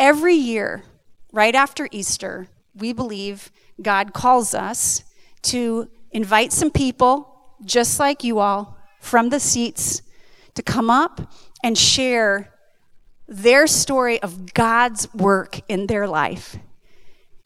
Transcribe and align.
every 0.00 0.34
year, 0.34 0.82
right 1.30 1.54
after 1.54 1.86
Easter, 1.92 2.48
we 2.74 2.92
believe 2.92 3.52
God 3.80 4.12
calls 4.14 4.54
us 4.54 5.04
to 5.42 5.88
invite 6.10 6.52
some 6.52 6.70
people, 6.70 7.54
just 7.64 8.00
like 8.00 8.24
you 8.24 8.38
all, 8.40 8.78
from 8.98 9.28
the 9.28 9.38
seats 9.38 10.02
to 10.54 10.62
come 10.62 10.90
up 10.90 11.32
and 11.62 11.76
share 11.76 12.52
their 13.28 13.66
story 13.66 14.20
of 14.22 14.54
God's 14.54 15.12
work 15.14 15.60
in 15.68 15.86
their 15.86 16.08
life. 16.08 16.56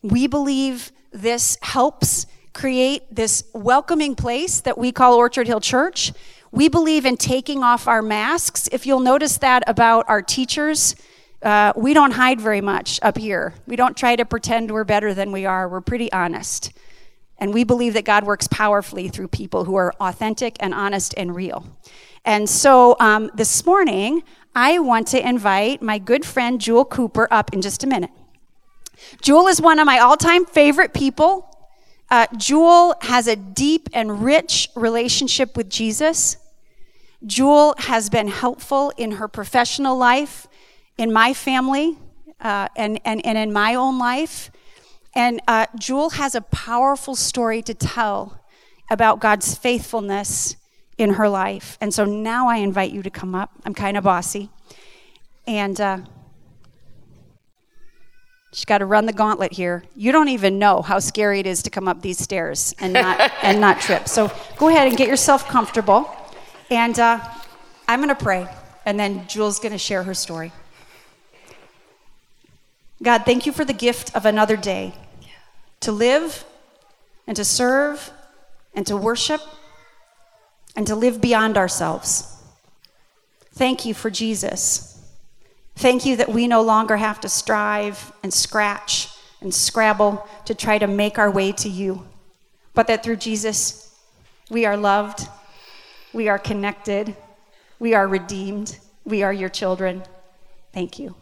We 0.02 0.26
believe 0.28 0.92
this 1.12 1.58
helps 1.60 2.26
create 2.52 3.02
this 3.14 3.44
welcoming 3.52 4.14
place 4.14 4.60
that 4.60 4.78
we 4.78 4.92
call 4.92 5.14
Orchard 5.14 5.48
Hill 5.48 5.60
Church. 5.60 6.12
We 6.52 6.68
believe 6.68 7.04
in 7.04 7.16
taking 7.16 7.62
off 7.64 7.88
our 7.88 8.00
masks. 8.00 8.68
If 8.70 8.86
you'll 8.86 9.00
notice 9.00 9.38
that 9.38 9.64
about 9.66 10.04
our 10.08 10.22
teachers, 10.22 10.94
uh, 11.44 11.72
we 11.76 11.94
don't 11.94 12.12
hide 12.12 12.40
very 12.40 12.60
much 12.60 12.98
up 13.02 13.18
here. 13.18 13.54
We 13.66 13.76
don't 13.76 13.96
try 13.96 14.16
to 14.16 14.24
pretend 14.24 14.70
we're 14.70 14.84
better 14.84 15.12
than 15.12 15.30
we 15.30 15.44
are. 15.44 15.68
We're 15.68 15.80
pretty 15.80 16.10
honest. 16.10 16.72
And 17.38 17.52
we 17.52 17.64
believe 17.64 17.94
that 17.94 18.04
God 18.04 18.24
works 18.24 18.48
powerfully 18.48 19.08
through 19.08 19.28
people 19.28 19.64
who 19.64 19.74
are 19.74 19.92
authentic 20.00 20.56
and 20.60 20.72
honest 20.72 21.14
and 21.16 21.34
real. 21.34 21.66
And 22.24 22.48
so 22.48 22.96
um, 23.00 23.30
this 23.34 23.66
morning, 23.66 24.22
I 24.54 24.78
want 24.78 25.08
to 25.08 25.28
invite 25.28 25.82
my 25.82 25.98
good 25.98 26.24
friend 26.24 26.60
Jewel 26.60 26.84
Cooper 26.84 27.28
up 27.30 27.52
in 27.52 27.60
just 27.60 27.84
a 27.84 27.86
minute. 27.86 28.10
Jewel 29.20 29.48
is 29.48 29.60
one 29.60 29.78
of 29.78 29.86
my 29.86 29.98
all 29.98 30.16
time 30.16 30.46
favorite 30.46 30.94
people. 30.94 31.50
Uh, 32.10 32.26
Jewel 32.36 32.94
has 33.02 33.26
a 33.26 33.36
deep 33.36 33.88
and 33.92 34.22
rich 34.22 34.70
relationship 34.74 35.56
with 35.56 35.68
Jesus. 35.68 36.36
Jewel 37.26 37.74
has 37.78 38.10
been 38.10 38.28
helpful 38.28 38.92
in 38.96 39.12
her 39.12 39.28
professional 39.28 39.96
life, 39.96 40.46
in 40.96 41.12
my 41.12 41.34
family, 41.34 41.98
uh, 42.40 42.68
and, 42.76 43.00
and, 43.04 43.24
and 43.24 43.38
in 43.38 43.52
my 43.52 43.74
own 43.74 43.98
life. 43.98 44.50
And 45.14 45.40
uh, 45.48 45.66
Jewel 45.78 46.10
has 46.10 46.34
a 46.34 46.40
powerful 46.40 47.14
story 47.14 47.62
to 47.62 47.74
tell 47.74 48.40
about 48.90 49.20
God's 49.20 49.54
faithfulness 49.54 50.56
in 50.98 51.14
her 51.14 51.28
life. 51.28 51.78
And 51.80 51.92
so 51.92 52.04
now 52.04 52.48
I 52.48 52.56
invite 52.56 52.92
you 52.92 53.02
to 53.02 53.10
come 53.10 53.34
up. 53.34 53.50
I'm 53.64 53.74
kind 53.74 53.96
of 53.96 54.04
bossy. 54.04 54.50
And 55.46 55.80
uh, 55.80 55.98
she's 58.52 58.64
got 58.64 58.78
to 58.78 58.86
run 58.86 59.06
the 59.06 59.12
gauntlet 59.12 59.52
here. 59.52 59.84
You 59.96 60.12
don't 60.12 60.28
even 60.28 60.58
know 60.58 60.82
how 60.82 60.98
scary 60.98 61.40
it 61.40 61.46
is 61.46 61.62
to 61.64 61.70
come 61.70 61.88
up 61.88 62.02
these 62.02 62.18
stairs 62.18 62.74
and 62.78 62.92
not, 62.92 63.32
and 63.42 63.60
not 63.60 63.80
trip. 63.80 64.08
So 64.08 64.32
go 64.56 64.68
ahead 64.68 64.88
and 64.88 64.96
get 64.96 65.08
yourself 65.08 65.48
comfortable. 65.48 66.08
And 66.70 66.98
uh, 66.98 67.20
I'm 67.88 68.00
going 68.00 68.14
to 68.14 68.22
pray, 68.22 68.48
and 68.86 68.98
then 68.98 69.26
Jewel's 69.28 69.58
going 69.58 69.72
to 69.72 69.78
share 69.78 70.02
her 70.02 70.14
story. 70.14 70.50
God, 73.04 73.26
thank 73.26 73.44
you 73.44 73.52
for 73.52 73.66
the 73.66 73.74
gift 73.74 74.16
of 74.16 74.24
another 74.24 74.56
day 74.56 74.94
to 75.80 75.92
live 75.92 76.44
and 77.26 77.36
to 77.36 77.44
serve 77.44 78.10
and 78.74 78.86
to 78.86 78.96
worship 78.96 79.42
and 80.74 80.86
to 80.86 80.94
live 80.94 81.20
beyond 81.20 81.58
ourselves. 81.58 82.34
Thank 83.52 83.84
you 83.84 83.92
for 83.92 84.08
Jesus. 84.08 84.90
Thank 85.76 86.06
you 86.06 86.16
that 86.16 86.30
we 86.30 86.48
no 86.48 86.62
longer 86.62 86.96
have 86.96 87.20
to 87.20 87.28
strive 87.28 88.10
and 88.22 88.32
scratch 88.32 89.10
and 89.42 89.52
scrabble 89.52 90.26
to 90.46 90.54
try 90.54 90.78
to 90.78 90.86
make 90.86 91.18
our 91.18 91.30
way 91.30 91.52
to 91.52 91.68
you, 91.68 92.06
but 92.72 92.86
that 92.86 93.02
through 93.02 93.16
Jesus, 93.16 93.94
we 94.48 94.64
are 94.64 94.78
loved, 94.78 95.28
we 96.14 96.28
are 96.28 96.38
connected, 96.38 97.14
we 97.78 97.92
are 97.92 98.08
redeemed, 98.08 98.78
we 99.04 99.22
are 99.22 99.32
your 99.32 99.50
children. 99.50 100.02
Thank 100.72 100.98
you. 100.98 101.14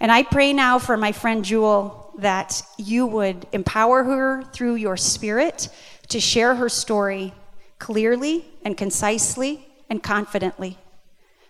And 0.00 0.12
I 0.12 0.22
pray 0.22 0.52
now 0.52 0.78
for 0.78 0.96
my 0.96 1.12
friend 1.12 1.44
Jewel 1.44 2.12
that 2.18 2.62
you 2.76 3.06
would 3.06 3.46
empower 3.52 4.04
her 4.04 4.42
through 4.42 4.76
your 4.76 4.96
spirit 4.96 5.68
to 6.08 6.20
share 6.20 6.54
her 6.54 6.68
story 6.68 7.34
clearly 7.78 8.46
and 8.64 8.76
concisely 8.76 9.66
and 9.88 10.02
confidently. 10.02 10.78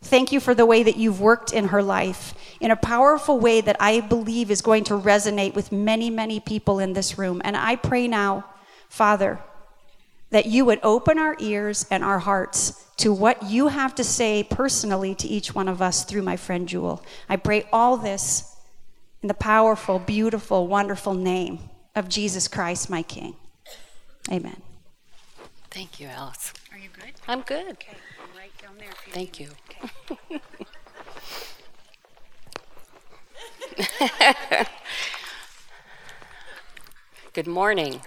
Thank 0.03 0.31
you 0.31 0.41
for 0.41 0.55
the 0.55 0.67
way 0.67 0.83
that 0.83 0.97
you've 0.97 1.21
worked 1.21 1.53
in 1.53 1.69
her 1.69 1.83
life 1.83 2.35
in 2.61 2.71
a 2.71 2.77
powerful 2.77 3.39
way 3.41 3.61
that 3.61 3.77
I 3.81 4.01
believe 4.01 4.51
is 4.51 4.63
going 4.63 4.85
to 4.85 4.95
resonate 4.95 5.55
with 5.55 5.73
many, 5.73 6.11
many 6.11 6.39
people 6.39 6.79
in 6.79 6.93
this 6.93 7.19
room. 7.19 7.43
And 7.45 7.57
I 7.57 7.77
pray 7.77 8.07
now, 8.07 8.45
Father, 8.89 9.41
that 10.31 10.47
you 10.47 10.65
would 10.65 10.81
open 10.83 11.19
our 11.19 11.37
ears 11.39 11.87
and 11.91 12.03
our 12.03 12.19
hearts 12.19 12.85
to 12.97 13.13
what 13.13 13.43
you 13.45 13.69
have 13.69 13.95
to 13.95 14.05
say 14.05 14.43
personally 14.43 15.15
to 15.15 15.29
each 15.29 15.55
one 15.55 15.69
of 15.69 15.81
us 15.81 16.05
through 16.05 16.23
my 16.23 16.37
friend 16.37 16.69
Jewel. 16.69 17.05
I 17.29 17.37
pray 17.37 17.67
all 17.73 17.97
this 17.97 18.57
in 19.23 19.29
the 19.29 19.35
powerful, 19.35 19.99
beautiful, 19.99 20.67
wonderful 20.67 21.15
name 21.15 21.59
of 21.95 22.09
Jesus 22.09 22.49
Christ, 22.49 22.91
my 22.91 23.03
King. 23.03 23.37
Amen. 24.31 24.61
Thank 25.71 26.01
you, 26.01 26.09
Alice. 26.09 26.53
Are 26.73 26.79
you 26.79 26.89
good? 26.93 27.13
I'm 27.29 27.43
good. 27.43 27.73
Okay, 27.73 27.97
I'm 28.23 28.39
right 28.39 28.53
down 28.63 28.77
there. 28.79 28.89
You 29.07 29.13
Thank 29.13 29.41
you. 29.41 29.51
Okay. 30.31 30.41
Good 37.35 37.47
morning. 37.47 38.01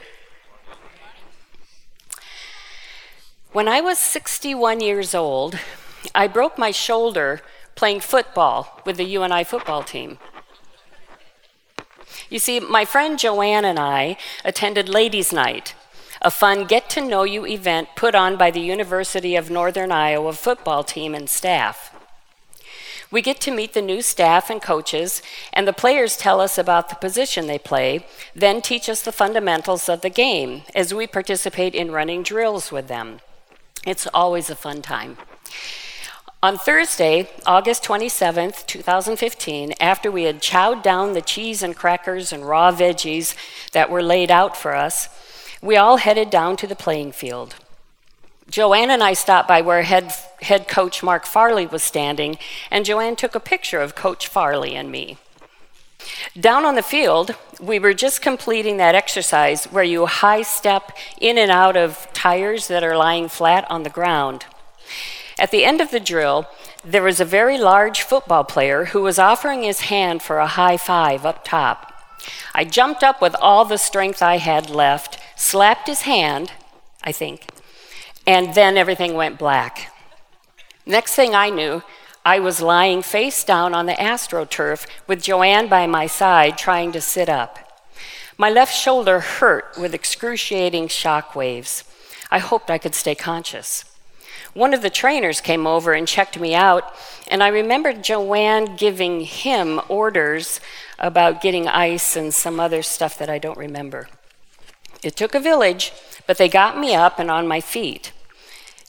When 3.59 3.67
I 3.67 3.81
was 3.81 3.99
61 3.99 4.79
years 4.79 5.13
old, 5.13 5.59
I 6.15 6.27
broke 6.27 6.57
my 6.57 6.71
shoulder 6.71 7.41
playing 7.75 7.99
football 7.99 8.81
with 8.85 8.95
the 8.95 9.03
UNI 9.03 9.43
football 9.43 9.83
team. 9.83 10.17
You 12.29 12.39
see, 12.39 12.61
my 12.61 12.85
friend 12.85 13.19
Joanne 13.19 13.65
and 13.65 13.77
I 13.77 14.15
attended 14.45 14.87
Ladies' 14.87 15.33
Night, 15.33 15.75
a 16.21 16.31
fun 16.31 16.67
get 16.67 16.89
to 16.91 17.01
know 17.01 17.23
you 17.23 17.45
event 17.45 17.89
put 17.97 18.15
on 18.15 18.37
by 18.37 18.49
the 18.49 18.61
University 18.61 19.35
of 19.35 19.51
Northern 19.51 19.91
Iowa 19.91 20.31
football 20.31 20.85
team 20.85 21.13
and 21.13 21.29
staff. 21.29 21.93
We 23.11 23.21
get 23.21 23.41
to 23.41 23.51
meet 23.51 23.73
the 23.73 23.81
new 23.81 24.01
staff 24.01 24.49
and 24.49 24.61
coaches, 24.61 25.21
and 25.51 25.67
the 25.67 25.73
players 25.73 26.15
tell 26.15 26.39
us 26.39 26.57
about 26.57 26.87
the 26.87 26.95
position 26.95 27.47
they 27.47 27.59
play, 27.59 28.05
then 28.33 28.61
teach 28.61 28.87
us 28.87 29.01
the 29.01 29.11
fundamentals 29.11 29.89
of 29.89 29.99
the 29.99 30.09
game 30.09 30.61
as 30.73 30.93
we 30.93 31.07
participate 31.07 31.75
in 31.75 31.91
running 31.91 32.23
drills 32.23 32.71
with 32.71 32.87
them. 32.87 33.19
It's 33.85 34.07
always 34.13 34.49
a 34.49 34.55
fun 34.55 34.81
time. 34.81 35.17
On 36.41 36.57
Thursday, 36.57 37.29
August 37.45 37.83
27th, 37.83 38.65
2015, 38.65 39.73
after 39.79 40.09
we 40.09 40.23
had 40.23 40.41
chowed 40.41 40.81
down 40.81 41.13
the 41.13 41.21
cheese 41.21 41.61
and 41.61 41.75
crackers 41.75 42.31
and 42.31 42.47
raw 42.47 42.71
veggies 42.71 43.35
that 43.73 43.89
were 43.89 44.01
laid 44.01 44.31
out 44.31 44.55
for 44.55 44.73
us, 44.73 45.09
we 45.61 45.75
all 45.75 45.97
headed 45.97 46.29
down 46.29 46.55
to 46.55 46.67
the 46.67 46.77
playing 46.77 47.11
field. 47.11 47.55
Joanne 48.49 48.89
and 48.89 49.03
I 49.03 49.13
stopped 49.13 49.47
by 49.47 49.61
where 49.61 49.83
head, 49.83 50.13
head 50.41 50.67
coach 50.67 51.03
Mark 51.03 51.25
Farley 51.25 51.67
was 51.67 51.83
standing, 51.83 52.37
and 52.71 52.85
Joanne 52.85 53.17
took 53.17 53.35
a 53.35 53.39
picture 53.41 53.81
of 53.81 53.93
Coach 53.93 54.27
Farley 54.27 54.75
and 54.75 54.89
me. 54.89 55.17
Down 56.39 56.65
on 56.65 56.75
the 56.75 56.81
field, 56.81 57.35
we 57.59 57.79
were 57.79 57.93
just 57.93 58.21
completing 58.21 58.77
that 58.77 58.95
exercise 58.95 59.65
where 59.65 59.83
you 59.83 60.05
high 60.05 60.43
step 60.43 60.91
in 61.19 61.37
and 61.37 61.51
out 61.51 61.75
of 61.75 62.07
tires 62.13 62.67
that 62.67 62.83
are 62.83 62.97
lying 62.97 63.27
flat 63.27 63.69
on 63.69 63.83
the 63.83 63.89
ground. 63.89 64.45
At 65.37 65.51
the 65.51 65.63
end 65.63 65.81
of 65.81 65.91
the 65.91 65.99
drill, 65.99 66.47
there 66.83 67.03
was 67.03 67.19
a 67.19 67.25
very 67.25 67.57
large 67.57 68.01
football 68.01 68.43
player 68.43 68.85
who 68.85 69.01
was 69.01 69.19
offering 69.19 69.63
his 69.63 69.81
hand 69.81 70.21
for 70.21 70.39
a 70.39 70.47
high 70.47 70.77
five 70.77 71.25
up 71.25 71.43
top. 71.43 71.93
I 72.53 72.65
jumped 72.65 73.03
up 73.03 73.21
with 73.21 73.35
all 73.41 73.65
the 73.65 73.77
strength 73.77 74.21
I 74.21 74.37
had 74.37 74.69
left, 74.69 75.19
slapped 75.35 75.87
his 75.87 76.01
hand, 76.01 76.51
I 77.03 77.11
think, 77.11 77.47
and 78.27 78.53
then 78.53 78.77
everything 78.77 79.13
went 79.13 79.39
black. 79.39 79.93
Next 80.85 81.15
thing 81.15 81.35
I 81.35 81.49
knew, 81.49 81.83
I 82.25 82.39
was 82.39 82.61
lying 82.61 83.01
face 83.01 83.43
down 83.43 83.73
on 83.73 83.85
the 83.85 83.93
AstroTurf 83.93 84.85
with 85.07 85.23
Joanne 85.23 85.67
by 85.67 85.87
my 85.87 86.05
side 86.07 86.57
trying 86.57 86.91
to 86.91 87.01
sit 87.01 87.29
up. 87.29 87.59
My 88.37 88.49
left 88.49 88.75
shoulder 88.75 89.19
hurt 89.19 89.77
with 89.77 89.93
excruciating 89.93 90.89
shock 90.89 91.35
waves. 91.35 91.83
I 92.31 92.39
hoped 92.39 92.69
I 92.69 92.77
could 92.77 92.95
stay 92.95 93.15
conscious. 93.15 93.85
One 94.53 94.73
of 94.73 94.81
the 94.81 94.89
trainers 94.89 95.41
came 95.41 95.67
over 95.67 95.93
and 95.93 96.07
checked 96.07 96.39
me 96.39 96.55
out, 96.55 96.93
and 97.27 97.43
I 97.43 97.49
remembered 97.49 98.03
Joanne 98.03 98.75
giving 98.75 99.21
him 99.21 99.79
orders 99.87 100.59
about 100.97 101.41
getting 101.41 101.67
ice 101.67 102.15
and 102.15 102.33
some 102.33 102.59
other 102.59 102.81
stuff 102.81 103.17
that 103.17 103.29
I 103.29 103.39
don't 103.39 103.57
remember. 103.57 104.09
It 105.03 105.15
took 105.15 105.35
a 105.35 105.39
village, 105.39 105.93
but 106.27 106.37
they 106.37 106.49
got 106.49 106.77
me 106.77 106.95
up 106.95 107.19
and 107.19 107.31
on 107.31 107.47
my 107.47 107.61
feet. 107.61 108.11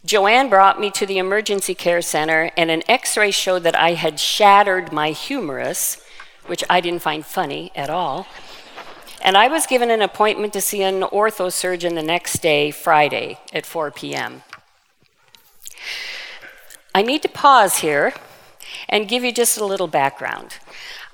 Joanne 0.05 0.49
brought 0.49 0.81
me 0.81 0.91
to 0.93 1.05
the 1.05 1.19
emergency 1.19 1.75
care 1.75 2.01
center, 2.01 2.51
and 2.57 2.71
an 2.71 2.83
x 2.89 3.17
ray 3.19 3.31
showed 3.31 3.65
that 3.65 3.79
I 3.79 3.93
had 3.93 4.19
shattered 4.19 4.93
my 4.93 5.11
humerus, 5.11 6.03
which 6.47 6.65
I 6.71 6.81
didn't 6.81 7.03
find 7.03 7.25
funny 7.25 7.71
at 7.77 7.91
all. 7.91 8.27
And 9.23 9.37
I 9.37 9.49
was 9.49 9.67
given 9.67 9.91
an 9.91 10.01
appointment 10.01 10.55
to 10.55 10.63
see 10.63 10.83
an 10.83 11.03
orthosurgeon 11.03 11.95
the 11.95 12.03
next 12.03 12.41
day, 12.41 12.71
Friday, 12.71 13.39
at 13.53 13.67
4 13.67 13.91
p.m. 13.91 14.43
I 16.95 17.03
need 17.03 17.21
to 17.23 17.29
pause 17.29 17.79
here 17.79 18.15
and 18.89 19.07
give 19.07 19.23
you 19.23 19.33
just 19.33 19.59
a 19.59 19.67
little 19.67 19.87
background. 19.87 20.57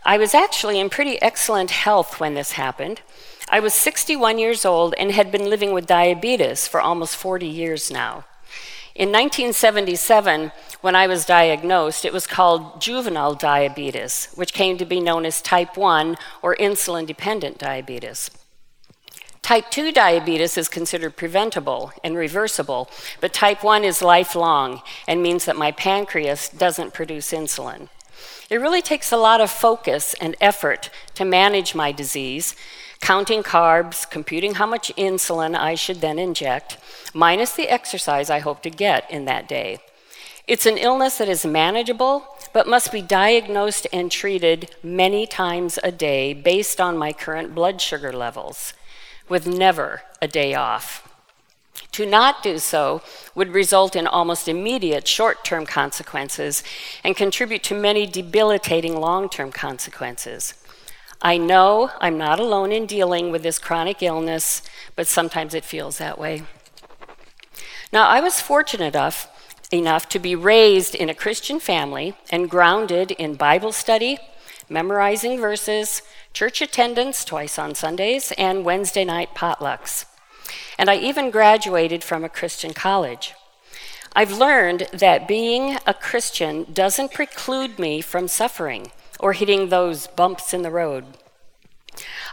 I 0.05 0.17
was 0.17 0.33
actually 0.33 0.79
in 0.79 0.89
pretty 0.89 1.21
excellent 1.21 1.73
health 1.73 2.21
when 2.21 2.35
this 2.35 2.53
happened. 2.53 3.01
I 3.49 3.59
was 3.59 3.75
61 3.75 4.39
years 4.39 4.65
old 4.65 4.95
and 4.97 5.11
had 5.11 5.33
been 5.33 5.51
living 5.51 5.73
with 5.73 5.87
diabetes 5.87 6.69
for 6.69 6.81
almost 6.81 7.17
40 7.17 7.47
years 7.49 7.91
now. 7.91 8.25
In 8.97 9.11
1977, 9.11 10.53
when 10.81 10.97
I 10.97 11.07
was 11.07 11.27
diagnosed, 11.27 12.07
it 12.07 12.15
was 12.15 12.27
called 12.27 12.81
juvenile 12.81 13.35
diabetes, 13.35 14.31
which 14.37 14.55
came 14.55 14.79
to 14.79 14.87
be 14.87 15.01
known 15.01 15.27
as 15.27 15.43
type 15.43 15.77
1 15.77 16.17
or 16.41 16.57
insulin 16.57 17.05
dependent 17.05 17.59
diabetes. 17.59 18.31
Type 19.43 19.71
2 19.71 19.93
diabetes 19.93 20.57
is 20.57 20.71
considered 20.71 21.15
preventable 21.15 21.93
and 22.03 22.17
reversible, 22.17 22.89
but 23.21 23.35
type 23.35 23.63
1 23.63 23.85
is 23.85 24.01
lifelong 24.01 24.81
and 25.07 25.23
means 25.23 25.45
that 25.45 25.57
my 25.57 25.73
pancreas 25.73 26.49
doesn't 26.49 26.95
produce 26.95 27.33
insulin. 27.33 27.91
It 28.49 28.63
really 28.63 28.81
takes 28.81 29.13
a 29.13 29.19
lot 29.19 29.43
of 29.43 29.51
focus 29.51 30.15
and 30.23 30.37
effort 30.41 30.89
to 31.17 31.27
manage 31.27 31.75
my 31.75 31.93
disease, 31.93 32.57
counting 33.01 33.43
carbs, 33.43 34.09
computing 34.09 34.55
how 34.55 34.67
much 34.67 34.93
insulin 34.97 35.57
I 35.57 35.75
should 35.75 36.01
then 36.01 36.19
inject, 36.19 36.79
minus 37.15 37.55
the 37.55 37.69
exercise 37.69 38.31
I 38.31 38.41
hope 38.41 38.63
to 38.63 38.71
get 38.71 39.11
in 39.11 39.25
that 39.27 39.49
day. 39.49 39.79
It's 40.47 40.67
an 40.67 40.79
illness 40.79 41.19
that 41.19 41.29
is 41.29 41.45
manageable, 41.45 42.25
but 42.53 42.69
must 42.69 42.93
be 42.93 43.03
diagnosed 43.03 43.87
and 43.93 44.11
treated 44.11 44.75
many 44.83 45.27
times 45.27 45.79
a 45.83 45.91
day 45.91 46.35
based 46.35 46.81
on 46.81 46.97
my 46.97 47.13
current 47.13 47.55
blood 47.55 47.81
sugar 47.81 48.13
levels, 48.13 48.73
with 49.29 49.47
never 49.47 50.03
a 50.23 50.29
day 50.29 50.55
off. 50.55 51.03
To 51.93 52.07
not 52.07 52.43
do 52.43 52.59
so 52.59 53.03
would 53.35 53.49
result 53.51 53.97
in 53.97 54.07
almost 54.07 54.49
immediate 54.49 55.09
short 55.09 55.45
term 55.45 55.67
consequences 55.67 56.63
and 57.03 57.17
contribute 57.17 57.63
to 57.65 57.75
many 57.75 58.07
debilitating 58.07 59.01
long 59.01 59.29
term 59.29 59.51
consequences. 59.51 60.55
I 61.23 61.39
know 61.39 61.91
I'm 62.01 62.19
not 62.19 62.39
alone 62.39 62.73
in 62.73 62.87
dealing 62.87 63.31
with 63.31 63.43
this 63.43 63.59
chronic 63.59 64.03
illness, 64.03 64.63
but 64.95 65.07
sometimes 65.07 65.55
it 65.55 65.65
feels 65.65 65.99
that 65.99 66.19
way. 66.19 66.43
Now, 67.93 68.09
I 68.09 68.21
was 68.21 68.41
fortunate 68.41 68.95
enough, 68.95 69.29
enough 69.73 70.09
to 70.11 70.19
be 70.19 70.35
raised 70.35 70.95
in 70.95 71.09
a 71.09 71.15
Christian 71.15 71.59
family 71.59 72.15
and 72.31 72.51
grounded 72.51 73.13
in 73.13 73.35
Bible 73.35 73.73
study, 73.73 74.19
memorizing 74.69 75.41
verses, 75.41 76.03
church 76.33 76.61
attendance 76.61 77.25
twice 77.25 77.59
on 77.59 77.75
Sundays, 77.75 78.33
and 78.37 78.65
Wednesday 78.65 79.05
night 79.05 79.31
potlucks. 79.35 80.05
And 80.79 80.91
I 80.91 80.97
even 80.97 81.31
graduated 81.31 82.05
from 82.05 82.25
a 82.25 82.29
Christian 82.29 82.75
college. 82.75 83.35
I've 84.15 84.33
learned 84.33 84.89
that 84.93 85.29
being 85.29 85.79
a 85.87 85.95
Christian 85.95 86.67
doesn't 86.73 87.13
preclude 87.13 87.79
me 87.79 88.01
from 88.01 88.29
suffering 88.29 88.91
or 89.19 89.33
hitting 89.33 89.69
those 89.69 90.07
bumps 90.07 90.53
in 90.53 90.63
the 90.63 90.71
road. 90.71 91.05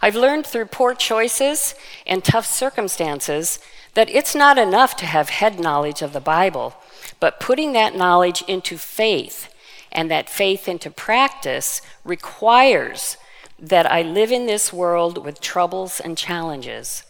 I've 0.02 0.16
learned 0.16 0.46
through 0.46 0.66
poor 0.66 0.94
choices 0.94 1.76
and 2.06 2.24
tough 2.24 2.46
circumstances 2.46 3.60
that 3.94 4.10
it's 4.10 4.36
not 4.36 4.58
enough 4.58 4.96
to 4.98 5.06
have 5.06 5.30
head 5.30 5.60
knowledge 5.60 6.02
of 6.02 6.14
the 6.14 6.20
Bible, 6.20 6.76
but 7.20 7.40
putting 7.40 7.74
that 7.74 7.96
knowledge 7.96 8.44
into 8.48 8.78
faith 8.78 9.54
and 9.92 10.10
that 10.10 10.30
faith 10.30 10.68
into 10.68 10.90
practice 10.90 11.82
requires 12.04 13.18
that 13.60 13.90
I 13.90 14.02
live 14.02 14.32
in 14.32 14.46
this 14.46 14.74
world 14.74 15.24
with 15.24 15.40
troubles 15.40 16.00
and 16.00 16.18
challenges. 16.18 17.04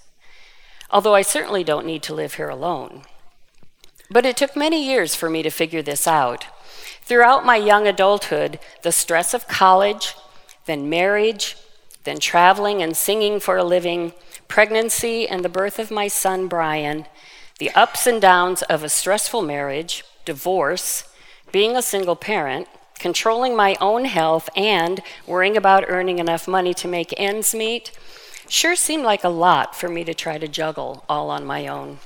Although 0.91 1.15
I 1.15 1.23
certainly 1.23 1.63
don't 1.63 1.87
need 1.87 2.03
to 2.03 2.13
live 2.13 2.35
here 2.35 2.49
alone. 2.49 3.03
But 4.11 4.25
it 4.25 4.37
took 4.37 4.55
many 4.55 4.85
years 4.85 5.15
for 5.15 5.29
me 5.29 5.41
to 5.41 5.49
figure 5.49 5.81
this 5.81 6.05
out. 6.05 6.45
Throughout 7.05 7.45
my 7.45 7.57
young 7.57 7.87
adulthood, 7.87 8.59
the 8.81 8.91
stress 8.91 9.33
of 9.33 9.47
college, 9.47 10.15
then 10.65 10.89
marriage, 10.89 11.57
then 12.03 12.19
traveling 12.19 12.81
and 12.81 12.95
singing 12.95 13.39
for 13.39 13.57
a 13.57 13.63
living, 13.63 14.13
pregnancy, 14.47 15.27
and 15.27 15.43
the 15.43 15.49
birth 15.49 15.79
of 15.79 15.91
my 15.91 16.07
son, 16.07 16.47
Brian, 16.47 17.05
the 17.59 17.71
ups 17.71 18.07
and 18.07 18.21
downs 18.21 18.61
of 18.63 18.83
a 18.83 18.89
stressful 18.89 19.41
marriage, 19.41 20.03
divorce, 20.25 21.03
being 21.51 21.75
a 21.75 21.81
single 21.81 22.15
parent, 22.15 22.67
controlling 22.99 23.55
my 23.55 23.75
own 23.81 24.05
health, 24.05 24.49
and 24.55 25.01
worrying 25.27 25.57
about 25.57 25.85
earning 25.87 26.19
enough 26.19 26.47
money 26.47 26.73
to 26.73 26.87
make 26.87 27.13
ends 27.17 27.53
meet 27.53 27.91
sure 28.53 28.75
seemed 28.75 29.03
like 29.03 29.23
a 29.23 29.29
lot 29.29 29.75
for 29.75 29.89
me 29.89 30.03
to 30.03 30.13
try 30.13 30.37
to 30.37 30.47
juggle 30.47 31.03
all 31.09 31.29
on 31.29 31.45
my 31.45 31.67
own. 31.67 31.99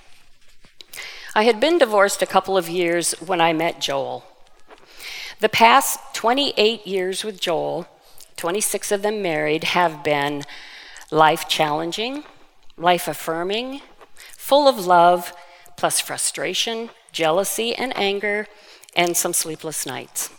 I 1.35 1.43
had 1.43 1.59
been 1.59 1.77
divorced 1.77 2.21
a 2.21 2.25
couple 2.25 2.57
of 2.57 2.69
years 2.69 3.11
when 3.19 3.41
I 3.41 3.53
met 3.53 3.81
Joel. 3.81 4.25
The 5.39 5.49
past 5.49 5.99
28 6.15 6.87
years 6.87 7.23
with 7.23 7.39
Joel, 7.39 7.85
26 8.37 8.91
of 8.91 9.03
them 9.03 9.21
married, 9.21 9.65
have 9.65 10.03
been 10.03 10.41
life 11.11 11.47
challenging, 11.47 12.23
life 12.75 13.07
affirming, 13.07 13.81
full 14.35 14.67
of 14.67 14.87
love, 14.87 15.33
plus 15.75 15.99
frustration, 15.99 16.89
jealousy, 17.11 17.75
and 17.75 17.95
anger, 17.95 18.47
and 18.95 19.15
some 19.15 19.31
sleepless 19.31 19.85
nights. 19.85 20.31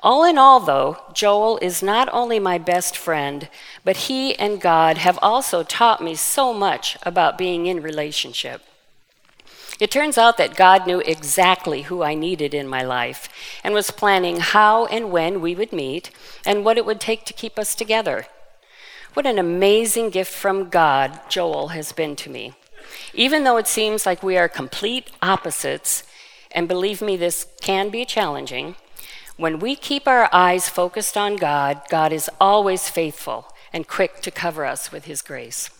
All 0.00 0.22
in 0.22 0.36
all, 0.36 0.60
though, 0.60 0.98
Joel 1.14 1.56
is 1.62 1.82
not 1.82 2.10
only 2.12 2.38
my 2.38 2.58
best 2.58 2.98
friend, 2.98 3.48
but 3.84 3.96
he 3.96 4.38
and 4.38 4.60
God 4.60 4.98
have 4.98 5.18
also 5.22 5.62
taught 5.62 6.04
me 6.04 6.14
so 6.14 6.52
much 6.52 6.98
about 7.04 7.38
being 7.38 7.64
in 7.64 7.80
relationship. 7.80 8.60
It 9.80 9.90
turns 9.90 10.16
out 10.16 10.36
that 10.36 10.56
God 10.56 10.86
knew 10.86 11.00
exactly 11.00 11.82
who 11.82 12.02
I 12.02 12.14
needed 12.14 12.54
in 12.54 12.68
my 12.68 12.82
life 12.82 13.28
and 13.64 13.74
was 13.74 13.90
planning 13.90 14.38
how 14.38 14.86
and 14.86 15.10
when 15.10 15.40
we 15.40 15.54
would 15.54 15.72
meet 15.72 16.10
and 16.46 16.64
what 16.64 16.78
it 16.78 16.86
would 16.86 17.00
take 17.00 17.24
to 17.26 17.32
keep 17.32 17.58
us 17.58 17.74
together. 17.74 18.26
What 19.14 19.26
an 19.26 19.38
amazing 19.38 20.10
gift 20.10 20.32
from 20.32 20.68
God 20.68 21.20
Joel 21.28 21.68
has 21.68 21.92
been 21.92 22.14
to 22.16 22.30
me. 22.30 22.54
Even 23.12 23.44
though 23.44 23.56
it 23.56 23.66
seems 23.66 24.06
like 24.06 24.22
we 24.22 24.36
are 24.36 24.48
complete 24.48 25.10
opposites, 25.22 26.04
and 26.52 26.68
believe 26.68 27.02
me, 27.02 27.16
this 27.16 27.46
can 27.60 27.90
be 27.90 28.04
challenging, 28.04 28.76
when 29.36 29.58
we 29.58 29.74
keep 29.74 30.06
our 30.06 30.28
eyes 30.32 30.68
focused 30.68 31.16
on 31.16 31.34
God, 31.34 31.82
God 31.90 32.12
is 32.12 32.30
always 32.40 32.88
faithful 32.88 33.52
and 33.72 33.88
quick 33.88 34.20
to 34.20 34.30
cover 34.30 34.64
us 34.64 34.92
with 34.92 35.06
his 35.06 35.22
grace. 35.22 35.70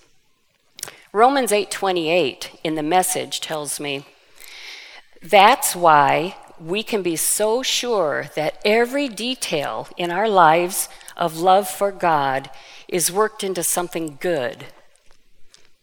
Romans 1.14 1.52
8:28 1.52 2.58
in 2.64 2.74
the 2.74 2.82
message 2.82 3.40
tells 3.40 3.78
me 3.78 4.04
that's 5.22 5.76
why 5.76 6.36
we 6.58 6.82
can 6.82 7.02
be 7.02 7.14
so 7.14 7.62
sure 7.62 8.30
that 8.34 8.60
every 8.64 9.08
detail 9.08 9.86
in 9.96 10.10
our 10.10 10.28
lives 10.28 10.88
of 11.16 11.38
love 11.38 11.68
for 11.68 11.92
God 11.92 12.50
is 12.88 13.12
worked 13.12 13.44
into 13.44 13.62
something 13.62 14.18
good. 14.20 14.66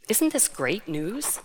Isn't 0.10 0.34
this 0.34 0.50
great 0.50 0.90
news? 0.90 1.40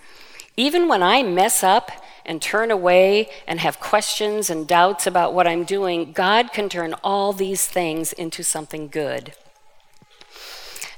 Even 0.57 0.88
when 0.88 1.05
I 1.05 1.23
mess 1.23 1.62
up 1.62 1.93
and 2.25 2.43
turn 2.43 2.73
away 2.73 3.28
and 3.47 3.61
have 3.61 3.78
questions 3.78 4.50
and 4.50 4.66
doubts 4.66 5.07
about 5.07 5.33
what 5.33 5.47
I'm 5.47 5.62
doing, 5.62 6.11
God 6.11 6.52
can 6.52 6.69
turn 6.69 6.97
all 7.05 7.33
these 7.33 7.66
things 7.66 8.12
into 8.12 8.43
something 8.43 8.88
good. 8.88 9.37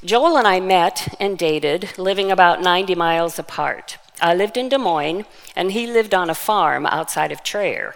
Joel 0.05 0.37
and 0.37 0.47
I 0.47 0.61
met 0.61 1.17
and 1.19 1.37
dated, 1.37 1.99
living 1.99 2.31
about 2.31 2.63
90 2.63 2.95
miles 2.95 3.37
apart. 3.37 3.99
I 4.23 4.33
lived 4.33 4.57
in 4.57 4.69
Des 4.69 4.79
Moines, 4.79 5.25
and 5.57 5.73
he 5.73 5.89
lived 5.89 6.15
on 6.15 6.31
a 6.31 6.37
farm 6.37 6.87
outside 6.87 7.33
of 7.33 7.43
Traer. 7.43 7.95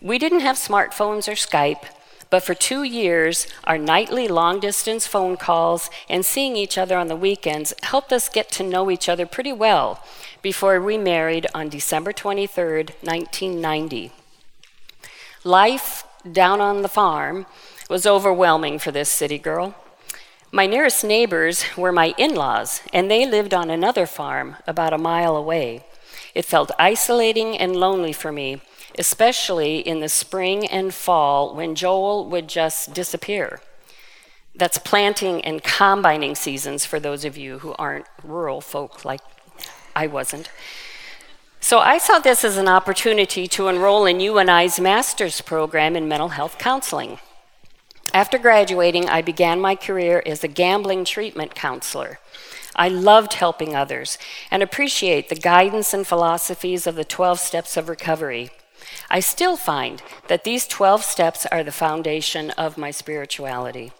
We 0.00 0.18
didn't 0.18 0.40
have 0.40 0.54
smartphones 0.54 1.26
or 1.26 1.32
Skype, 1.32 1.86
but 2.30 2.44
for 2.44 2.54
two 2.54 2.84
years, 2.84 3.48
our 3.64 3.76
nightly 3.76 4.28
long 4.28 4.60
distance 4.60 5.08
phone 5.08 5.36
calls 5.36 5.90
and 6.08 6.24
seeing 6.24 6.54
each 6.54 6.78
other 6.78 6.96
on 6.96 7.08
the 7.08 7.16
weekends 7.16 7.74
helped 7.82 8.12
us 8.12 8.28
get 8.28 8.48
to 8.52 8.62
know 8.62 8.88
each 8.88 9.08
other 9.08 9.26
pretty 9.26 9.52
well 9.52 10.00
before 10.40 10.80
we 10.80 10.96
married 10.96 11.48
on 11.52 11.68
December 11.68 12.12
23, 12.12 12.84
1990. 13.02 14.12
Life 15.42 16.04
down 16.30 16.60
on 16.60 16.82
the 16.82 16.88
farm 16.88 17.46
was 17.90 18.06
overwhelming 18.06 18.78
for 18.78 18.92
this 18.92 19.08
city 19.08 19.38
girl. 19.38 19.74
My 20.50 20.66
nearest 20.66 21.04
neighbors 21.04 21.64
were 21.76 21.92
my 21.92 22.14
in 22.16 22.34
laws, 22.34 22.80
and 22.90 23.10
they 23.10 23.26
lived 23.26 23.52
on 23.52 23.70
another 23.70 24.06
farm 24.06 24.56
about 24.66 24.94
a 24.94 24.98
mile 24.98 25.36
away. 25.36 25.84
It 26.34 26.46
felt 26.46 26.70
isolating 26.78 27.58
and 27.58 27.76
lonely 27.76 28.14
for 28.14 28.32
me, 28.32 28.62
especially 28.98 29.80
in 29.80 30.00
the 30.00 30.08
spring 30.08 30.66
and 30.66 30.94
fall 30.94 31.54
when 31.54 31.74
Joel 31.74 32.24
would 32.30 32.48
just 32.48 32.94
disappear. 32.94 33.60
That's 34.54 34.78
planting 34.78 35.42
and 35.42 35.62
combining 35.62 36.34
seasons 36.34 36.86
for 36.86 36.98
those 36.98 37.26
of 37.26 37.36
you 37.36 37.58
who 37.58 37.74
aren't 37.78 38.06
rural 38.24 38.62
folk 38.62 39.04
like 39.04 39.20
I 39.94 40.06
wasn't. 40.06 40.50
So 41.60 41.80
I 41.80 41.98
saw 41.98 42.20
this 42.20 42.42
as 42.42 42.56
an 42.56 42.68
opportunity 42.68 43.46
to 43.48 43.68
enroll 43.68 44.06
in 44.06 44.20
UNI's 44.20 44.80
master's 44.80 45.42
program 45.42 45.94
in 45.94 46.08
mental 46.08 46.30
health 46.30 46.56
counseling. 46.56 47.18
After 48.18 48.36
graduating, 48.36 49.08
I 49.08 49.22
began 49.22 49.60
my 49.60 49.76
career 49.76 50.24
as 50.26 50.42
a 50.42 50.48
gambling 50.48 51.04
treatment 51.04 51.54
counselor. 51.54 52.18
I 52.74 52.88
loved 52.88 53.34
helping 53.34 53.76
others 53.76 54.18
and 54.50 54.60
appreciate 54.60 55.28
the 55.28 55.36
guidance 55.36 55.94
and 55.94 56.04
philosophies 56.04 56.88
of 56.88 56.96
the 56.96 57.04
12 57.04 57.38
steps 57.38 57.76
of 57.76 57.88
recovery. 57.88 58.50
I 59.08 59.20
still 59.20 59.56
find 59.56 60.02
that 60.26 60.42
these 60.42 60.66
12 60.66 61.04
steps 61.04 61.46
are 61.46 61.62
the 61.62 61.70
foundation 61.70 62.50
of 62.50 62.76
my 62.76 62.90
spirituality. 62.90 63.92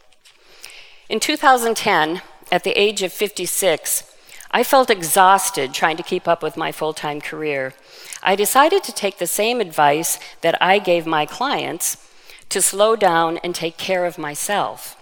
In 1.09 1.21
2010, 1.21 2.21
at 2.51 2.65
the 2.65 2.77
age 2.77 3.05
of 3.05 3.13
56, 3.13 4.03
I 4.51 4.65
felt 4.65 4.91
exhausted 4.91 5.73
trying 5.73 5.97
to 5.97 6.03
keep 6.03 6.27
up 6.27 6.43
with 6.43 6.57
my 6.57 6.73
full 6.73 6.93
time 6.93 7.21
career. 7.21 7.73
I 8.21 8.35
decided 8.35 8.83
to 8.83 8.93
take 8.93 9.19
the 9.19 9.29
same 9.29 9.61
advice 9.61 10.19
that 10.41 10.61
I 10.61 10.81
gave 10.81 11.07
my 11.07 11.25
clients 11.25 12.08
to 12.49 12.63
slow 12.63 12.97
down 12.97 13.39
and 13.39 13.55
take 13.55 13.77
care 13.77 14.05
of 14.05 14.19
myself. 14.19 14.97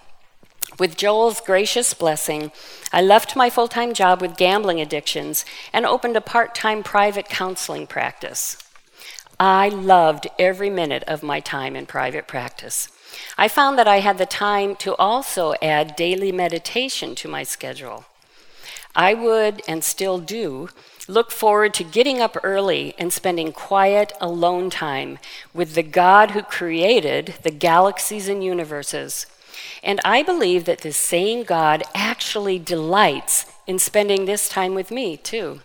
With 0.79 0.97
Joel's 0.97 1.41
gracious 1.41 1.95
blessing, 1.95 2.53
I 2.93 3.01
left 3.01 3.37
my 3.37 3.49
full 3.49 3.69
time 3.69 3.95
job 3.95 4.21
with 4.21 4.37
gambling 4.37 4.81
addictions 4.81 5.45
and 5.73 5.87
opened 5.87 6.17
a 6.17 6.21
part 6.21 6.55
time 6.55 6.83
private 6.83 7.29
counseling 7.29 7.87
practice. 7.87 8.59
I 9.39 9.69
loved 9.69 10.27
every 10.39 10.71
minute 10.71 11.05
of 11.07 11.23
my 11.23 11.41
time 11.41 11.77
in 11.77 11.87
private 11.87 12.27
practice. 12.27 12.89
I 13.39 13.49
found 13.49 13.79
that 13.79 13.89
I 13.89 14.01
had 14.01 14.19
the 14.19 14.27
time 14.27 14.77
to 14.77 14.95
also 14.97 15.55
add 15.63 15.97
daily 15.97 16.33
meditation 16.33 17.15
to 17.17 17.29
my 17.29 17.43
schedule. 17.43 18.05
I 18.97 19.15
would, 19.15 19.63
and 19.69 19.85
still 19.85 20.19
do, 20.19 20.71
look 21.07 21.31
forward 21.31 21.75
to 21.75 21.85
getting 21.85 22.21
up 22.21 22.37
early 22.43 22.95
and 22.99 23.13
spending 23.13 23.53
quiet, 23.53 24.13
alone 24.21 24.71
time 24.71 25.19
with 25.55 25.75
the 25.75 25.83
God 25.83 26.33
who 26.33 26.43
created 26.43 27.35
the 27.43 27.51
galaxies 27.51 28.27
and 28.27 28.43
universes. 28.43 29.27
And 29.83 30.01
I 30.05 30.23
believe 30.23 30.65
that 30.65 30.81
the 30.81 30.93
same 30.93 31.45
God 31.45 31.85
actually 31.95 32.59
delights 32.59 33.47
in 33.67 33.79
spending 33.79 34.25
this 34.25 34.49
time 34.49 34.75
with 34.75 34.91
me, 34.91 35.17
too. 35.17 35.61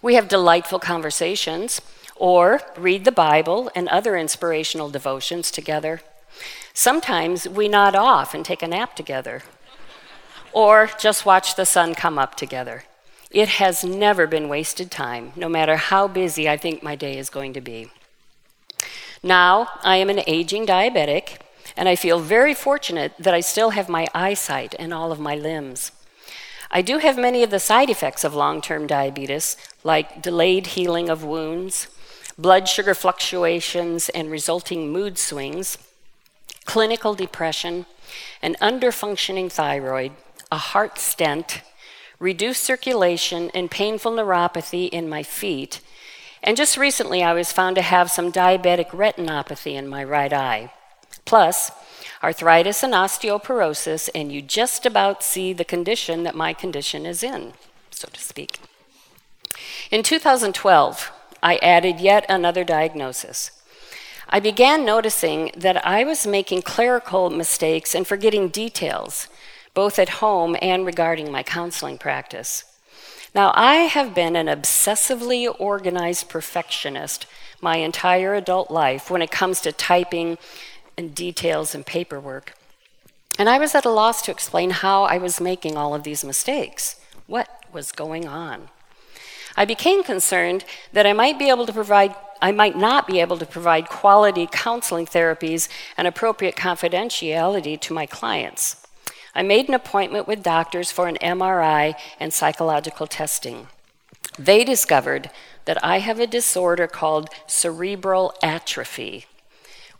We 0.00 0.14
have 0.14 0.28
delightful 0.28 0.78
conversations, 0.78 1.80
or 2.16 2.60
read 2.76 3.04
the 3.04 3.12
Bible 3.12 3.70
and 3.74 3.88
other 3.88 4.16
inspirational 4.16 4.88
devotions 4.88 5.50
together. 5.50 6.02
Sometimes 6.72 7.48
we 7.48 7.68
nod 7.68 7.94
off 7.94 8.32
and 8.32 8.44
take 8.44 8.62
a 8.62 8.68
nap 8.68 8.94
together, 8.94 9.42
or 10.52 10.90
just 10.98 11.26
watch 11.26 11.56
the 11.56 11.66
sun 11.66 11.94
come 11.94 12.18
up 12.18 12.34
together. 12.34 12.84
It 13.30 13.48
has 13.48 13.82
never 13.82 14.26
been 14.26 14.48
wasted 14.48 14.90
time, 14.90 15.32
no 15.36 15.48
matter 15.48 15.76
how 15.76 16.06
busy 16.06 16.48
I 16.48 16.56
think 16.56 16.82
my 16.82 16.94
day 16.94 17.16
is 17.16 17.30
going 17.30 17.54
to 17.54 17.60
be. 17.60 17.90
Now, 19.22 19.68
I 19.82 19.96
am 19.96 20.10
an 20.10 20.22
aging 20.26 20.66
diabetic, 20.66 21.38
and 21.76 21.88
I 21.88 21.96
feel 21.96 22.18
very 22.18 22.54
fortunate 22.54 23.14
that 23.18 23.32
I 23.32 23.40
still 23.40 23.70
have 23.70 23.88
my 23.88 24.06
eyesight 24.14 24.74
and 24.78 24.92
all 24.92 25.12
of 25.12 25.20
my 25.20 25.34
limbs. 25.34 25.92
I 26.70 26.82
do 26.82 26.98
have 26.98 27.18
many 27.18 27.42
of 27.42 27.50
the 27.50 27.58
side 27.58 27.90
effects 27.90 28.24
of 28.24 28.34
long 28.34 28.60
term 28.60 28.86
diabetes, 28.86 29.56
like 29.84 30.22
delayed 30.22 30.68
healing 30.68 31.08
of 31.08 31.22
wounds, 31.24 31.88
blood 32.38 32.68
sugar 32.68 32.94
fluctuations 32.94 34.08
and 34.10 34.30
resulting 34.30 34.90
mood 34.90 35.18
swings, 35.18 35.78
clinical 36.64 37.14
depression, 37.14 37.86
an 38.40 38.56
underfunctioning 38.60 39.50
thyroid, 39.50 40.12
a 40.52 40.58
heart 40.58 40.98
stent, 40.98 41.62
reduced 42.18 42.62
circulation, 42.62 43.50
and 43.54 43.70
painful 43.70 44.12
neuropathy 44.12 44.86
in 44.90 45.08
my 45.08 45.22
feet. 45.22 45.80
And 46.42 46.58
just 46.58 46.76
recently, 46.76 47.22
I 47.22 47.32
was 47.32 47.52
found 47.52 47.74
to 47.76 47.82
have 47.82 48.10
some 48.10 48.30
diabetic 48.30 48.90
retinopathy 48.90 49.72
in 49.72 49.88
my 49.88 50.04
right 50.04 50.32
eye. 50.32 50.70
Plus, 51.24 51.70
arthritis 52.22 52.82
and 52.82 52.92
osteoporosis, 52.92 54.10
and 54.14 54.30
you 54.30 54.42
just 54.42 54.84
about 54.84 55.22
see 55.22 55.54
the 55.54 55.64
condition 55.64 56.22
that 56.24 56.34
my 56.34 56.52
condition 56.52 57.06
is 57.06 57.22
in, 57.22 57.54
so 57.90 58.08
to 58.12 58.20
speak. 58.20 58.60
In 59.90 60.02
2012, 60.02 61.10
I 61.42 61.56
added 61.56 61.98
yet 61.98 62.26
another 62.28 62.62
diagnosis 62.62 63.62
I 64.34 64.40
began 64.40 64.86
noticing 64.86 65.50
that 65.54 65.86
I 65.86 66.04
was 66.04 66.26
making 66.26 66.62
clerical 66.62 67.28
mistakes 67.28 67.94
and 67.94 68.06
forgetting 68.06 68.48
details, 68.48 69.28
both 69.74 69.98
at 69.98 70.20
home 70.20 70.56
and 70.60 70.84
regarding 70.84 71.30
my 71.30 71.42
counseling 71.42 71.98
practice. 71.98 72.64
Now, 73.34 73.52
I 73.54 73.76
have 73.76 74.14
been 74.14 74.36
an 74.36 74.46
obsessively 74.46 75.54
organized 75.58 76.28
perfectionist 76.28 77.26
my 77.62 77.76
entire 77.76 78.34
adult 78.34 78.70
life 78.70 79.10
when 79.10 79.22
it 79.22 79.30
comes 79.30 79.60
to 79.62 79.72
typing 79.72 80.36
and 80.98 81.14
details 81.14 81.74
and 81.74 81.86
paperwork. 81.86 82.54
And 83.38 83.48
I 83.48 83.58
was 83.58 83.74
at 83.74 83.86
a 83.86 83.90
loss 83.90 84.20
to 84.22 84.30
explain 84.30 84.70
how 84.70 85.04
I 85.04 85.16
was 85.16 85.40
making 85.40 85.76
all 85.76 85.94
of 85.94 86.02
these 86.02 86.24
mistakes. 86.24 87.00
What 87.26 87.48
was 87.72 87.92
going 87.92 88.28
on? 88.28 88.68
I 89.56 89.64
became 89.64 90.02
concerned 90.02 90.64
that 90.92 91.06
I 91.06 91.12
might 91.12 91.38
be 91.38 91.48
able 91.48 91.66
to 91.66 91.72
provide 91.72 92.14
I 92.42 92.50
might 92.50 92.76
not 92.76 93.06
be 93.06 93.20
able 93.20 93.38
to 93.38 93.46
provide 93.46 93.88
quality 93.88 94.48
counseling 94.50 95.06
therapies 95.06 95.68
and 95.96 96.08
appropriate 96.08 96.56
confidentiality 96.56 97.80
to 97.82 97.94
my 97.94 98.04
clients. 98.04 98.84
I 99.34 99.42
made 99.42 99.68
an 99.68 99.74
appointment 99.74 100.28
with 100.28 100.42
doctors 100.42 100.92
for 100.92 101.08
an 101.08 101.16
MRI 101.16 101.94
and 102.20 102.32
psychological 102.32 103.06
testing. 103.06 103.68
They 104.38 104.64
discovered 104.64 105.30
that 105.64 105.82
I 105.84 105.98
have 105.98 106.20
a 106.20 106.26
disorder 106.26 106.86
called 106.86 107.30
cerebral 107.46 108.34
atrophy, 108.42 109.26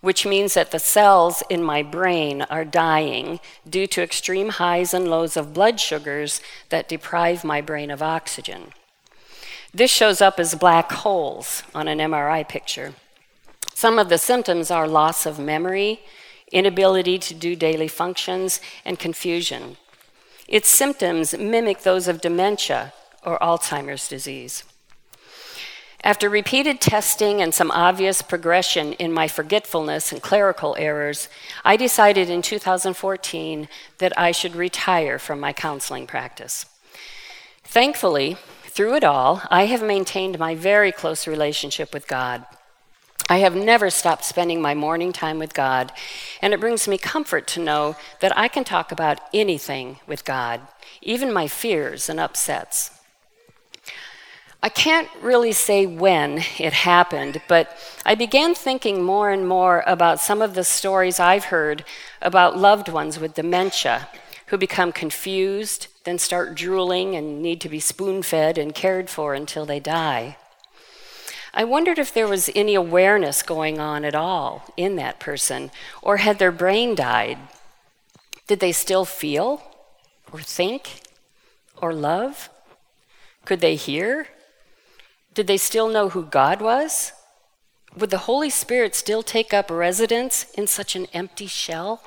which 0.01 0.27
means 0.27 0.55
that 0.55 0.71
the 0.71 0.79
cells 0.79 1.43
in 1.49 1.63
my 1.63 1.83
brain 1.83 2.43
are 2.43 2.65
dying 2.65 3.41
due 3.69 3.87
to 3.87 4.03
extreme 4.03 4.51
highs 4.51 4.93
and 4.93 5.09
lows 5.09 5.37
of 5.37 5.55
blood 5.55 5.79
sugars 5.81 6.41
that 6.71 6.89
deprive 6.89 7.45
my 7.45 7.61
brain 7.61 7.91
of 7.91 8.03
oxygen. 8.03 8.73
This 9.73 9.91
shows 9.91 10.21
up 10.21 10.39
as 10.39 10.55
black 10.55 10.93
holes 10.93 11.63
on 11.75 11.89
an 11.89 11.99
MRI 11.99 12.47
picture. 12.47 12.93
Some 13.75 13.99
of 13.99 14.09
the 14.09 14.19
symptoms 14.19 14.71
are 14.71 14.87
loss 14.87 15.25
of 15.25 15.39
memory, 15.39 16.01
inability 16.53 17.19
to 17.19 17.35
do 17.35 17.57
daily 17.57 17.89
functions, 17.89 18.61
and 18.85 18.99
confusion. 18.99 19.77
Its 20.47 20.69
symptoms 20.69 21.37
mimic 21.37 21.83
those 21.83 22.09
of 22.09 22.21
dementia 22.21 22.93
or 23.25 23.39
Alzheimer's 23.39 24.09
disease. 24.09 24.65
After 26.05 26.29
repeated 26.29 26.81
testing 26.81 27.41
and 27.41 27.55
some 27.55 27.71
obvious 27.71 28.23
progression 28.23 28.93
in 28.95 29.13
my 29.13 29.29
forgetfulness 29.29 30.11
and 30.11 30.21
clerical 30.21 30.75
errors, 30.77 31.29
I 31.65 31.77
decided 31.77 32.29
in 32.29 32.43
2014 32.43 33.69
that 33.99 34.19
I 34.19 34.33
should 34.33 34.57
retire 34.57 35.21
from 35.21 35.39
my 35.39 35.53
counseling 35.53 36.09
practice. 36.09 36.67
Thankfully, 37.63 38.37
through 38.65 38.97
it 38.97 39.05
all, 39.05 39.43
I 39.49 39.67
have 39.67 39.83
maintained 39.83 40.41
my 40.41 40.57
very 40.57 40.91
close 40.91 41.29
relationship 41.29 41.95
with 41.95 42.09
God. 42.09 42.45
I 43.33 43.39
have 43.39 43.57
never 43.57 43.89
stopped 43.89 44.27
spending 44.27 44.61
my 44.61 44.75
morning 44.75 45.11
time 45.11 45.39
with 45.39 45.55
God, 45.55 45.91
and 46.43 46.53
it 46.53 46.61
brings 46.61 46.87
me 46.87 46.99
comfort 46.99 47.47
to 47.47 47.63
know 47.63 47.97
that 48.21 48.37
I 48.37 48.47
can 48.47 48.63
talk 48.63 48.93
about 48.93 49.21
anything 49.33 50.01
with 50.07 50.27
God, 50.27 50.61
even 51.01 51.33
my 51.33 51.49
fears 51.49 52.11
and 52.11 52.21
upsets. 52.21 52.91
I 54.63 54.69
can't 54.69 55.09
really 55.23 55.53
say 55.53 55.87
when 55.87 56.45
it 56.59 56.75
happened, 56.75 57.41
but 57.49 57.75
I 58.05 58.15
began 58.17 58.55
thinking 58.55 59.03
more 59.03 59.31
and 59.31 59.49
more 59.49 59.83
about 59.87 60.21
some 60.21 60.43
of 60.43 60.53
the 60.53 60.63
stories 60.63 61.19
I've 61.19 61.47
heard 61.47 61.87
about 62.21 62.59
loved 62.59 62.91
ones 62.91 63.19
with 63.19 63.33
dementia 63.33 64.11
who 64.49 64.59
become 64.59 64.93
confused, 64.93 65.87
then 66.05 66.19
start 66.19 66.55
drooling 66.55 67.17
and 67.17 67.41
need 67.41 67.63
to 67.63 67.71
be 67.71 67.81
spoon 67.81 68.23
fed 68.23 68.59
and 68.59 68.75
cared 68.75 69.09
for 69.09 69.33
until 69.33 69.65
they 69.65 69.81
die. 69.81 70.37
I 71.55 71.65
wondered 71.65 71.99
if 71.99 72.15
there 72.15 72.29
was 72.29 72.51
any 72.55 72.75
awareness 72.75 73.43
going 73.43 73.79
on 73.79 74.05
at 74.05 74.15
all 74.15 74.65
in 74.77 74.97
that 74.97 75.21
person, 75.21 75.71
or 76.01 76.19
had 76.19 76.39
their 76.39 76.53
brain 76.53 76.95
died? 76.95 77.39
Did 78.47 78.61
they 78.61 78.73
still 78.73 79.05
feel, 79.05 79.63
or 80.33 80.41
think, 80.41 81.01
or 81.77 81.93
love? 81.93 82.49
Could 83.45 83.61
they 83.61 83.75
hear? 83.75 84.29
Did 85.35 85.47
they 85.47 85.59
still 85.59 85.89
know 85.89 86.09
who 86.09 86.25
God 86.25 86.61
was? 86.61 87.13
Would 87.97 88.11
the 88.11 88.19
Holy 88.19 88.51
Spirit 88.51 88.95
still 88.95 89.23
take 89.23 89.53
up 89.53 89.71
residence 89.71 90.51
in 90.55 90.67
such 90.67 90.97
an 90.97 91.07
empty 91.13 91.47
shell? 91.47 92.03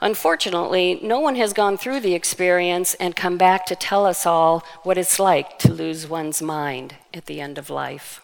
Unfortunately, 0.00 0.98
no 1.02 1.20
one 1.20 1.36
has 1.36 1.52
gone 1.52 1.76
through 1.76 2.00
the 2.00 2.14
experience 2.14 2.94
and 2.94 3.16
come 3.16 3.36
back 3.36 3.64
to 3.66 3.76
tell 3.76 4.06
us 4.06 4.26
all 4.26 4.64
what 4.82 4.98
it's 4.98 5.18
like 5.18 5.58
to 5.60 5.72
lose 5.72 6.08
one's 6.08 6.42
mind 6.42 6.96
at 7.12 7.26
the 7.26 7.40
end 7.40 7.58
of 7.58 7.70
life. 7.70 8.20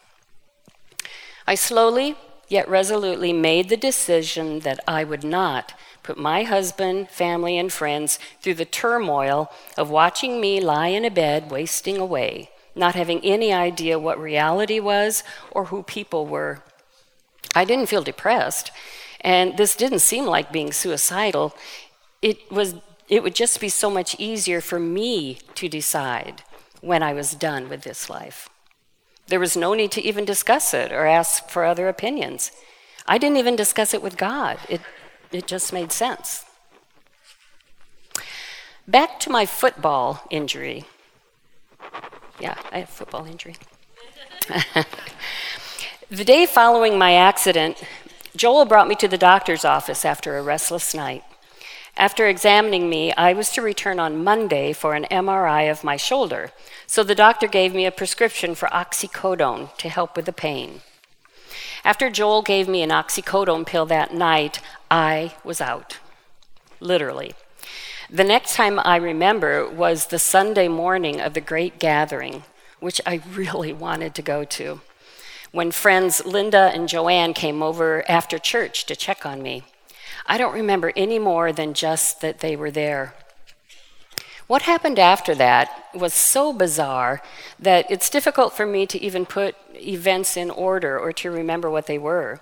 I 1.47 1.55
slowly, 1.55 2.17
yet 2.49 2.69
resolutely 2.69 3.33
made 3.33 3.69
the 3.69 3.77
decision 3.77 4.61
that 4.61 4.81
I 4.87 5.05
would 5.05 5.25
not 5.25 5.73
put 6.03 6.19
my 6.19 6.43
husband, 6.43 7.09
family, 7.09 7.57
and 7.59 7.73
friends 7.73 8.19
through 8.41 8.55
the 8.55 8.65
turmoil 8.65 9.51
of 9.77 9.91
watching 9.91 10.41
me 10.41 10.61
lie 10.61 10.89
in 10.89 11.05
a 11.05 11.11
bed 11.11 11.51
wasting 11.51 11.99
away, 11.99 12.51
not 12.75 12.95
having 12.95 13.21
any 13.25 13.53
idea 13.53 13.99
what 13.99 14.19
reality 14.21 14.81
was 14.81 15.23
or 15.51 15.67
who 15.67 15.83
people 15.83 16.27
were. 16.27 16.63
I 17.55 17.65
didn't 17.65 17.89
feel 17.89 18.03
depressed. 18.03 18.71
And 19.21 19.57
this 19.57 19.77
didn't 19.77 20.01
seem 20.01 20.25
like 20.25 20.53
being 20.53 20.73
suicidal. 20.73 21.55
It, 22.23 22.51
was, 22.51 22.75
it 23.09 23.23
would 23.23 23.35
just 23.35 23.61
be 23.61 23.69
so 23.69 23.91
much 23.91 24.17
easier 24.19 24.61
for 24.61 24.81
me 24.81 25.39
to 25.55 25.69
decide 25.69 26.43
when 26.81 27.03
I 27.03 27.13
was 27.13 27.35
done 27.35 27.69
with 27.69 27.83
this 27.83 28.09
life. 28.09 28.49
There 29.27 29.41
was 29.41 29.57
no 29.57 29.75
need 29.75 29.93
to 29.93 30.03
even 30.03 30.25
discuss 30.25 30.75
it 30.75 30.91
or 30.91 31.07
ask 31.07 31.49
for 31.49 31.65
other 31.65 31.89
opinions. 31.89 32.51
I 33.07 33.19
didn't 33.19 33.37
even 33.37 33.57
discuss 33.57 33.95
it 33.95 34.03
with 34.03 34.17
God, 34.17 34.59
it, 34.69 34.81
it 35.31 35.47
just 35.47 35.73
made 35.73 35.93
sense. 35.93 36.45
Back 38.89 39.21
to 39.21 39.31
my 39.31 39.47
football 39.47 40.25
injury. 40.31 40.85
Yeah, 42.41 42.57
I 42.73 42.81
have 42.81 42.89
football 42.89 43.25
injury. 43.27 43.57
the 46.11 46.25
day 46.25 46.47
following 46.47 46.99
my 46.99 47.15
accident, 47.15 47.81
Joel 48.37 48.65
brought 48.65 48.89
me 48.89 48.95
to 48.97 49.09
the 49.09 49.19
doctor's 49.19 49.65
office 49.65 50.05
after 50.05 50.39
a 50.39 50.43
restless 50.43 50.95
night. 50.95 51.25
After 51.97 52.29
examining 52.29 52.89
me, 52.89 53.13
I 53.15 53.33
was 53.33 53.51
to 53.51 53.63
return 53.63 53.99
on 53.99 54.23
Monday 54.23 54.73
for 54.73 54.95
an 54.95 55.07
MRI 55.11 55.71
of 55.71 55.83
my 55.83 55.97
shoulder, 55.97 56.53
so 56.87 57.03
the 57.03 57.15
doctor 57.15 57.49
gave 57.49 57.75
me 57.75 57.85
a 57.85 57.91
prescription 57.91 58.55
for 58.55 58.69
oxycodone 58.69 59.77
to 59.77 59.89
help 59.89 60.17
with 60.17 60.27
the 60.27 60.33
pain. 60.33 60.81
After 61.85 62.09
Joel 62.09 62.43
gave 62.43 62.69
me 62.69 62.83
an 62.83 62.91
oxycodone 62.91 63.67
pill 63.67 63.87
that 63.87 64.15
night, 64.15 64.61
I 64.91 65.35
was 65.43 65.61
out. 65.61 65.99
Literally. 66.79 67.35
The 68.09 68.25
next 68.25 68.55
time 68.55 68.79
I 68.79 68.97
remember 68.97 69.69
was 69.69 70.07
the 70.07 70.19
Sunday 70.19 70.69
morning 70.69 71.21
of 71.21 71.35
the 71.35 71.41
great 71.41 71.79
gathering, 71.79 72.45
which 72.79 73.01
I 73.05 73.21
really 73.35 73.73
wanted 73.73 74.15
to 74.15 74.23
go 74.23 74.45
to, 74.45 74.81
when 75.53 75.71
friends 75.71 76.25
Linda 76.25 76.71
and 76.73 76.89
Joanne 76.89 77.35
came 77.35 77.63
over 77.63 78.05
after 78.09 78.39
church 78.39 78.87
to 78.87 78.97
check 78.97 79.27
on 79.27 79.43
me. 79.43 79.65
I 80.27 80.39
don't 80.39 80.55
remember 80.55 80.93
any 80.95 81.19
more 81.19 81.53
than 81.53 81.75
just 81.75 82.21
that 82.21 82.39
they 82.39 82.55
were 82.55 82.71
there. 82.71 83.15
What 84.47 84.63
happened 84.63 84.99
after 84.99 85.35
that 85.37 85.87
was 85.95 86.13
so 86.13 86.53
bizarre 86.53 87.23
that 87.59 87.89
it's 87.91 88.11
difficult 88.11 88.53
for 88.53 88.67
me 88.67 88.87
to 88.87 89.01
even 89.01 89.25
put 89.25 89.55
events 89.75 90.37
in 90.37 90.51
order 90.51 90.99
or 90.99 91.13
to 91.15 91.31
remember 91.31 91.71
what 91.71 91.87
they 91.87 91.99
were. 91.99 92.41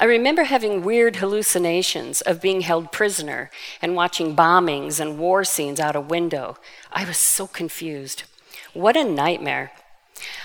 I 0.00 0.06
remember 0.06 0.44
having 0.44 0.82
weird 0.82 1.16
hallucinations 1.16 2.20
of 2.20 2.40
being 2.40 2.62
held 2.62 2.90
prisoner 2.90 3.50
and 3.80 3.94
watching 3.94 4.34
bombings 4.34 4.98
and 4.98 5.18
war 5.18 5.44
scenes 5.44 5.78
out 5.78 5.94
a 5.94 6.00
window. 6.00 6.56
I 6.92 7.04
was 7.04 7.16
so 7.16 7.46
confused. 7.46 8.24
What 8.72 8.96
a 8.96 9.04
nightmare. 9.04 9.72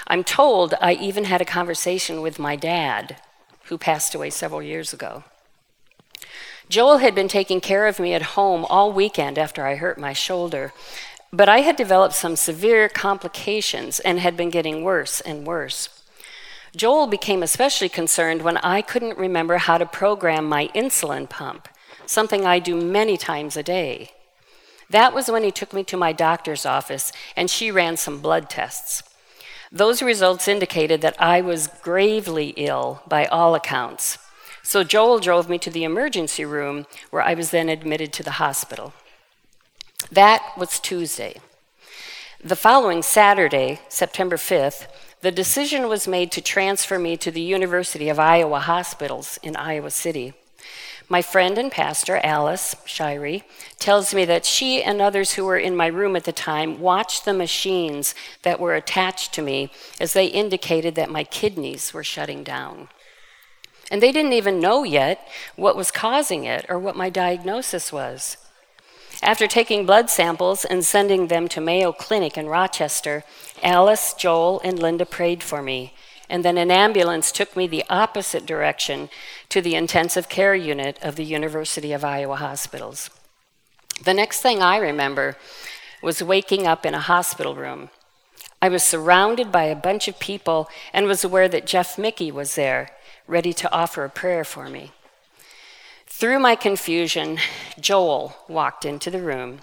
I'm 0.07 0.23
told 0.23 0.73
I 0.81 0.93
even 0.93 1.25
had 1.25 1.41
a 1.41 1.45
conversation 1.45 2.21
with 2.21 2.39
my 2.39 2.55
dad, 2.55 3.17
who 3.65 3.77
passed 3.77 4.15
away 4.15 4.29
several 4.29 4.63
years 4.63 4.93
ago. 4.93 5.23
Joel 6.69 6.97
had 6.97 7.15
been 7.15 7.27
taking 7.27 7.61
care 7.61 7.87
of 7.87 7.99
me 7.99 8.13
at 8.13 8.33
home 8.37 8.65
all 8.65 8.91
weekend 8.91 9.37
after 9.37 9.65
I 9.65 9.75
hurt 9.75 9.97
my 9.97 10.13
shoulder, 10.13 10.71
but 11.31 11.49
I 11.49 11.59
had 11.59 11.75
developed 11.75 12.15
some 12.15 12.35
severe 12.35 12.89
complications 12.89 13.99
and 13.99 14.19
had 14.19 14.35
been 14.37 14.49
getting 14.49 14.83
worse 14.83 15.21
and 15.21 15.45
worse. 15.47 15.89
Joel 16.75 17.07
became 17.07 17.41
especially 17.41 17.89
concerned 17.89 18.43
when 18.43 18.57
I 18.57 18.81
couldn't 18.81 19.17
remember 19.17 19.57
how 19.57 19.77
to 19.79 19.85
program 19.85 20.45
my 20.45 20.67
insulin 20.75 21.27
pump, 21.27 21.67
something 22.05 22.45
I 22.45 22.59
do 22.59 22.75
many 22.75 23.17
times 23.17 23.57
a 23.57 23.63
day. 23.63 24.11
That 24.89 25.13
was 25.13 25.29
when 25.29 25.43
he 25.43 25.51
took 25.51 25.73
me 25.73 25.83
to 25.85 25.97
my 25.97 26.11
doctor's 26.11 26.65
office 26.65 27.11
and 27.35 27.49
she 27.49 27.71
ran 27.71 27.97
some 27.97 28.21
blood 28.21 28.49
tests. 28.49 29.03
Those 29.71 30.01
results 30.01 30.47
indicated 30.47 31.01
that 31.01 31.21
I 31.21 31.41
was 31.41 31.67
gravely 31.81 32.53
ill 32.57 33.03
by 33.07 33.25
all 33.25 33.53
accounts. 33.53 34.17
So 34.63 34.83
Joel 34.83 35.19
drove 35.19 35.49
me 35.49 35.57
to 35.59 35.69
the 35.69 35.83
emergency 35.83 36.43
room 36.43 36.87
where 37.11 37.21
I 37.21 37.33
was 37.33 37.51
then 37.51 37.69
admitted 37.69 38.11
to 38.13 38.23
the 38.23 38.39
hospital. 38.43 38.93
That 40.11 40.43
was 40.57 40.79
Tuesday. 40.79 41.39
The 42.43 42.55
following 42.55 43.01
Saturday, 43.01 43.81
September 43.89 44.37
5th, 44.37 44.87
the 45.21 45.31
decision 45.31 45.87
was 45.89 46.07
made 46.07 46.31
to 46.31 46.41
transfer 46.41 46.97
me 46.97 47.17
to 47.17 47.31
the 47.31 47.41
University 47.41 48.09
of 48.09 48.17
Iowa 48.17 48.59
hospitals 48.61 49.37
in 49.43 49.55
Iowa 49.55 49.91
City. 49.91 50.33
My 51.11 51.23
friend 51.23 51.57
and 51.57 51.71
pastor, 51.71 52.21
Alice 52.23 52.75
Shirey, 52.85 53.41
tells 53.79 54.13
me 54.13 54.25
that 54.25 54.45
she 54.45 54.83
and 54.83 55.01
others 55.01 55.33
who 55.33 55.43
were 55.43 55.57
in 55.57 55.75
my 55.75 55.87
room 55.87 56.15
at 56.15 56.25
the 56.25 56.31
time 56.31 56.79
watched 56.79 57.25
the 57.25 57.33
machines 57.33 58.13
that 58.43 58.59
were 58.59 58.75
attached 58.75 59.33
to 59.33 59.41
me 59.41 59.71
as 59.99 60.13
they 60.13 60.27
indicated 60.27 60.93
that 60.95 61.09
my 61.09 61.23
kidneys 61.23 61.95
were 61.95 62.03
shutting 62.03 62.43
down. 62.43 62.89
And 63.89 64.03
they 64.03 64.11
didn't 64.11 64.33
even 64.33 64.59
know 64.59 64.83
yet 64.83 65.27
what 65.55 65.75
was 65.75 65.89
causing 65.89 66.43
it 66.43 66.67
or 66.69 66.77
what 66.77 66.95
my 66.95 67.09
diagnosis 67.09 67.91
was. 67.91 68.37
After 69.23 69.47
taking 69.47 69.87
blood 69.87 70.11
samples 70.11 70.63
and 70.63 70.85
sending 70.85 71.27
them 71.27 71.47
to 71.49 71.59
Mayo 71.59 71.91
Clinic 71.91 72.37
in 72.37 72.47
Rochester, 72.47 73.23
Alice, 73.63 74.13
Joel, 74.13 74.61
and 74.63 74.77
Linda 74.77 75.07
prayed 75.07 75.41
for 75.41 75.63
me, 75.63 75.91
and 76.29 76.45
then 76.45 76.57
an 76.57 76.71
ambulance 76.71 77.31
took 77.31 77.55
me 77.55 77.67
the 77.67 77.83
opposite 77.89 78.45
direction 78.45 79.09
to 79.49 79.61
the 79.61 79.75
intensive 79.75 80.29
care 80.29 80.55
unit 80.55 80.97
of 81.01 81.15
the 81.15 81.25
University 81.25 81.91
of 81.91 82.03
Iowa 82.03 82.35
hospitals. 82.35 83.09
The 84.03 84.13
next 84.13 84.41
thing 84.41 84.61
I 84.61 84.77
remember 84.77 85.35
was 86.01 86.23
waking 86.23 86.65
up 86.67 86.85
in 86.85 86.93
a 86.93 86.99
hospital 86.99 87.55
room. 87.55 87.89
I 88.61 88.69
was 88.69 88.83
surrounded 88.83 89.51
by 89.51 89.63
a 89.63 89.75
bunch 89.75 90.07
of 90.07 90.19
people 90.19 90.69
and 90.93 91.05
was 91.05 91.23
aware 91.23 91.47
that 91.47 91.65
Jeff 91.65 91.97
Mickey 91.97 92.31
was 92.31 92.55
there, 92.55 92.89
ready 93.27 93.53
to 93.53 93.71
offer 93.73 94.03
a 94.03 94.09
prayer 94.09 94.43
for 94.43 94.69
me. 94.69 94.91
Through 96.07 96.39
my 96.39 96.55
confusion, 96.55 97.39
Joel 97.79 98.35
walked 98.47 98.83
into 98.83 99.09
the 99.09 99.21
room. 99.21 99.59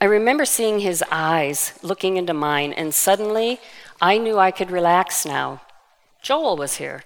I 0.00 0.06
remember 0.06 0.46
seeing 0.46 0.80
his 0.80 1.04
eyes 1.10 1.78
looking 1.82 2.16
into 2.16 2.32
mine, 2.32 2.72
and 2.72 2.94
suddenly 2.94 3.60
I 4.00 4.16
knew 4.16 4.38
I 4.38 4.50
could 4.50 4.70
relax 4.70 5.26
now. 5.26 5.60
Joel 6.22 6.56
was 6.56 6.76
here. 6.76 7.04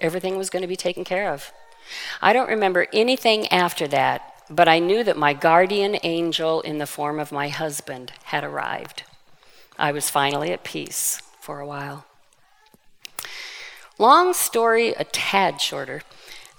Everything 0.00 0.38
was 0.38 0.48
going 0.48 0.62
to 0.62 0.68
be 0.68 0.76
taken 0.76 1.04
care 1.04 1.32
of. 1.32 1.52
I 2.22 2.32
don't 2.32 2.48
remember 2.48 2.86
anything 2.92 3.46
after 3.48 3.86
that, 3.88 4.22
but 4.48 4.68
I 4.68 4.78
knew 4.78 5.04
that 5.04 5.16
my 5.16 5.34
guardian 5.34 5.98
angel 6.02 6.62
in 6.62 6.78
the 6.78 6.86
form 6.86 7.20
of 7.20 7.32
my 7.32 7.48
husband 7.48 8.12
had 8.24 8.44
arrived. 8.44 9.02
I 9.78 9.92
was 9.92 10.08
finally 10.08 10.52
at 10.52 10.64
peace 10.64 11.20
for 11.40 11.60
a 11.60 11.66
while. 11.66 12.06
Long 13.98 14.32
story, 14.32 14.94
a 14.94 15.04
tad 15.04 15.60
shorter. 15.60 16.02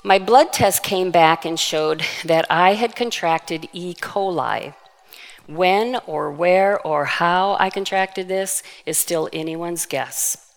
My 0.04 0.20
blood 0.20 0.54
test 0.54 0.84
came 0.84 1.10
back 1.10 1.44
and 1.44 1.60
showed 1.60 2.04
that 2.24 2.46
I 2.50 2.74
had 2.74 2.96
contracted 2.96 3.68
E. 3.74 3.96
coli. 3.96 4.76
When 5.56 5.98
or 6.08 6.32
where 6.32 6.80
or 6.86 7.06
how 7.06 7.58
I 7.60 7.70
contracted 7.70 8.28
this 8.28 8.64
is 8.86 8.98
still 8.98 9.30
anyone's 9.34 9.86
guess. 9.86 10.52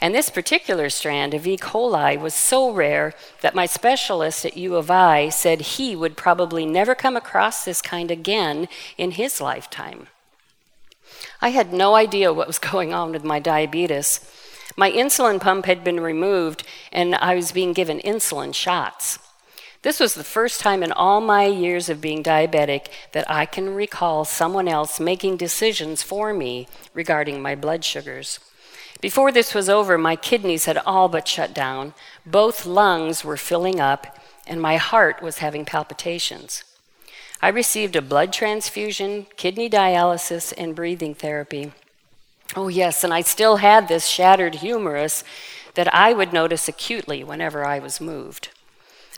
And 0.00 0.14
this 0.14 0.30
particular 0.30 0.90
strand 0.90 1.34
of 1.34 1.46
E. 1.46 1.56
coli 1.56 2.18
was 2.18 2.34
so 2.34 2.70
rare 2.70 3.14
that 3.40 3.54
my 3.54 3.66
specialist 3.66 4.44
at 4.44 4.56
U 4.56 4.76
of 4.76 4.90
I 4.90 5.28
said 5.28 5.60
he 5.60 5.96
would 5.96 6.16
probably 6.16 6.64
never 6.64 6.94
come 6.94 7.16
across 7.16 7.64
this 7.64 7.82
kind 7.82 8.10
again 8.10 8.68
in 8.96 9.12
his 9.12 9.40
lifetime. 9.40 10.06
I 11.40 11.50
had 11.50 11.72
no 11.72 11.94
idea 11.94 12.32
what 12.32 12.46
was 12.46 12.58
going 12.72 12.92
on 12.92 13.12
with 13.12 13.24
my 13.24 13.40
diabetes. 13.40 14.20
My 14.76 14.90
insulin 14.90 15.40
pump 15.40 15.66
had 15.66 15.82
been 15.82 16.00
removed, 16.00 16.62
and 16.92 17.16
I 17.16 17.34
was 17.34 17.50
being 17.50 17.72
given 17.72 17.98
insulin 18.00 18.54
shots. 18.54 19.18
This 19.88 20.00
was 20.00 20.12
the 20.12 20.22
first 20.22 20.60
time 20.60 20.82
in 20.82 20.92
all 20.92 21.18
my 21.22 21.46
years 21.46 21.88
of 21.88 22.02
being 22.02 22.22
diabetic 22.22 22.88
that 23.12 23.24
I 23.30 23.46
can 23.46 23.74
recall 23.74 24.26
someone 24.26 24.68
else 24.68 25.00
making 25.00 25.38
decisions 25.38 26.02
for 26.02 26.34
me 26.34 26.68
regarding 26.92 27.40
my 27.40 27.54
blood 27.54 27.82
sugars. 27.86 28.38
Before 29.00 29.32
this 29.32 29.54
was 29.54 29.70
over, 29.70 29.96
my 29.96 30.14
kidneys 30.14 30.66
had 30.66 30.76
all 30.84 31.08
but 31.08 31.26
shut 31.26 31.54
down, 31.54 31.94
both 32.26 32.66
lungs 32.66 33.24
were 33.24 33.38
filling 33.38 33.80
up, 33.80 34.18
and 34.46 34.60
my 34.60 34.76
heart 34.76 35.22
was 35.22 35.38
having 35.38 35.64
palpitations. 35.64 36.64
I 37.40 37.48
received 37.48 37.96
a 37.96 38.02
blood 38.02 38.30
transfusion, 38.30 39.26
kidney 39.38 39.70
dialysis, 39.70 40.52
and 40.58 40.76
breathing 40.76 41.14
therapy. 41.14 41.72
Oh, 42.54 42.68
yes, 42.68 43.04
and 43.04 43.14
I 43.14 43.22
still 43.22 43.56
had 43.56 43.88
this 43.88 44.06
shattered 44.06 44.56
humerus 44.56 45.24
that 45.76 45.94
I 45.94 46.12
would 46.12 46.34
notice 46.34 46.68
acutely 46.68 47.24
whenever 47.24 47.64
I 47.64 47.78
was 47.78 48.02
moved. 48.02 48.50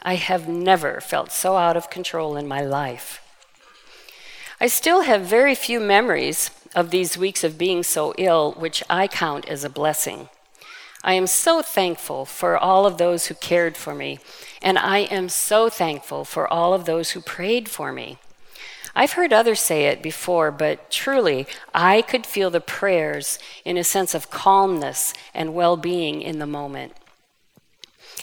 I 0.03 0.15
have 0.15 0.49
never 0.49 1.01
felt 1.01 1.31
so 1.31 1.57
out 1.57 1.77
of 1.77 1.91
control 1.91 2.37
in 2.37 2.49
my 2.49 2.63
life. 2.63 3.23
I 4.61 4.67
still 4.67 5.03
have 5.03 5.23
very 5.23 5.55
few 5.55 5.81
memories 5.81 6.51
of 6.75 6.91
these 6.91 7.19
weeks 7.19 7.45
of 7.45 7.59
being 7.59 7.83
so 7.83 8.15
ill, 8.19 8.53
which 8.53 8.83
I 8.89 9.09
count 9.09 9.49
as 9.49 9.65
a 9.65 9.71
blessing. 9.71 10.29
I 11.03 11.15
am 11.15 11.27
so 11.27 11.63
thankful 11.63 12.27
for 12.27 12.59
all 12.59 12.85
of 12.87 12.99
those 12.99 13.27
who 13.27 13.35
cared 13.35 13.77
for 13.77 13.95
me, 13.95 14.19
and 14.61 14.79
I 14.79 14.99
am 14.99 15.29
so 15.29 15.71
thankful 15.71 16.25
for 16.25 16.51
all 16.53 16.75
of 16.75 16.85
those 16.85 17.13
who 17.13 17.21
prayed 17.21 17.69
for 17.71 17.91
me. 17.91 18.19
I've 18.95 19.13
heard 19.13 19.33
others 19.33 19.61
say 19.61 19.87
it 19.87 20.03
before, 20.03 20.51
but 20.51 20.91
truly, 20.91 21.47
I 21.73 22.03
could 22.03 22.27
feel 22.27 22.51
the 22.51 22.61
prayers 22.61 23.39
in 23.65 23.77
a 23.77 23.85
sense 23.85 24.15
of 24.15 24.31
calmness 24.31 25.15
and 25.33 25.55
well 25.55 25.77
being 25.77 26.21
in 26.21 26.39
the 26.39 26.47
moment. 26.47 26.93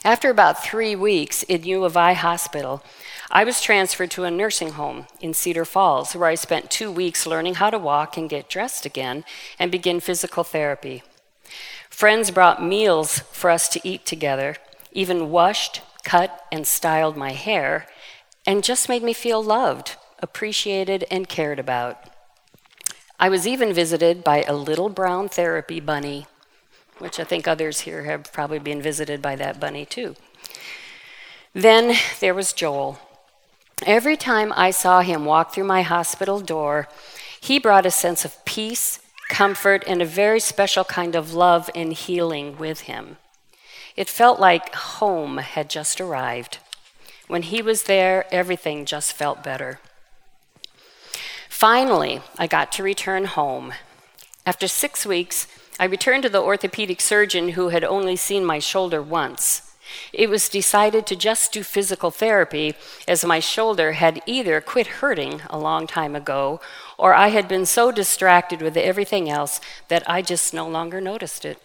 After 0.07 0.29
about 0.29 0.63
three 0.63 0.95
weeks 0.95 1.43
in 1.43 1.65
U 1.65 1.83
of 1.83 1.97
I 1.97 2.13
hospital, 2.13 2.81
I 3.29 3.43
was 3.43 3.61
transferred 3.61 4.09
to 4.11 4.23
a 4.23 4.31
nursing 4.31 4.71
home 4.71 5.05
in 5.19 5.33
Cedar 5.33 5.65
Falls, 5.65 6.15
where 6.15 6.29
I 6.29 6.35
spent 6.35 6.71
two 6.71 6.89
weeks 6.89 7.27
learning 7.27 7.55
how 7.55 7.69
to 7.69 7.77
walk 7.77 8.15
and 8.15 8.29
get 8.29 8.47
dressed 8.47 8.85
again 8.85 9.25
and 9.59 9.69
begin 9.69 9.99
physical 9.99 10.45
therapy. 10.45 11.03
Friends 11.89 12.31
brought 12.31 12.63
meals 12.63 13.19
for 13.33 13.49
us 13.49 13.67
to 13.67 13.81
eat 13.83 14.05
together, 14.05 14.55
even 14.93 15.29
washed, 15.29 15.81
cut, 16.05 16.45
and 16.53 16.65
styled 16.65 17.17
my 17.17 17.33
hair, 17.33 17.85
and 18.45 18.63
just 18.63 18.87
made 18.87 19.03
me 19.03 19.11
feel 19.11 19.43
loved 19.43 19.97
appreciated, 20.19 21.03
and 21.11 21.27
cared 21.27 21.59
about. 21.59 21.99
I 23.19 23.27
was 23.27 23.45
even 23.45 23.73
visited 23.73 24.23
by 24.23 24.43
a 24.43 24.53
little 24.53 24.87
brown 24.87 25.27
therapy 25.27 25.81
bunny, 25.81 26.27
which 26.99 27.19
I 27.19 27.23
think 27.23 27.47
others 27.47 27.81
here 27.81 28.03
have 28.03 28.31
probably 28.31 28.59
been 28.59 28.81
visited 28.81 29.21
by 29.21 29.35
that 29.35 29.59
bunny 29.59 29.85
too. 29.85 30.15
Then 31.53 31.95
there 32.19 32.33
was 32.33 32.53
Joel. 32.53 32.99
Every 33.85 34.17
time 34.17 34.53
I 34.55 34.71
saw 34.71 35.01
him 35.01 35.25
walk 35.25 35.53
through 35.53 35.65
my 35.65 35.81
hospital 35.81 36.39
door, 36.39 36.87
he 37.39 37.59
brought 37.59 37.85
a 37.85 37.91
sense 37.91 38.25
of 38.25 38.43
peace, 38.45 38.99
comfort, 39.29 39.83
and 39.87 40.01
a 40.01 40.05
very 40.05 40.39
special 40.39 40.83
kind 40.83 41.15
of 41.15 41.33
love 41.33 41.69
and 41.75 41.93
healing 41.93 42.57
with 42.57 42.81
him. 42.81 43.17
It 43.95 44.09
felt 44.09 44.39
like 44.39 44.75
home 44.75 45.37
had 45.37 45.69
just 45.69 45.99
arrived. 45.99 46.59
When 47.27 47.41
he 47.43 47.61
was 47.61 47.83
there, 47.83 48.25
everything 48.31 48.85
just 48.85 49.13
felt 49.13 49.43
better. 49.43 49.79
Finally, 51.49 52.21
I 52.37 52.45
got 52.47 52.71
to 52.73 52.83
return 52.83 53.25
home. 53.25 53.73
After 54.45 54.67
six 54.67 55.05
weeks, 55.05 55.47
I 55.79 55.85
returned 55.85 56.23
to 56.23 56.29
the 56.29 56.41
orthopedic 56.41 57.01
surgeon 57.01 57.49
who 57.49 57.69
had 57.69 57.83
only 57.83 58.15
seen 58.15 58.43
my 58.43 58.59
shoulder 58.59 59.01
once. 59.01 59.61
It 60.11 60.29
was 60.29 60.49
decided 60.49 61.05
to 61.07 61.15
just 61.15 61.51
do 61.51 61.63
physical 61.63 62.11
therapy 62.11 62.75
as 63.07 63.23
my 63.23 63.39
shoulder 63.39 63.93
had 63.93 64.21
either 64.25 64.59
quit 64.59 64.87
hurting 64.87 65.41
a 65.49 65.57
long 65.57 65.87
time 65.87 66.15
ago 66.15 66.59
or 66.97 67.13
I 67.13 67.29
had 67.29 67.47
been 67.47 67.65
so 67.65 67.91
distracted 67.91 68.61
with 68.61 68.75
everything 68.75 69.29
else 69.29 69.61
that 69.87 70.03
I 70.09 70.21
just 70.21 70.53
no 70.53 70.67
longer 70.67 70.99
noticed 70.99 71.45
it. 71.45 71.61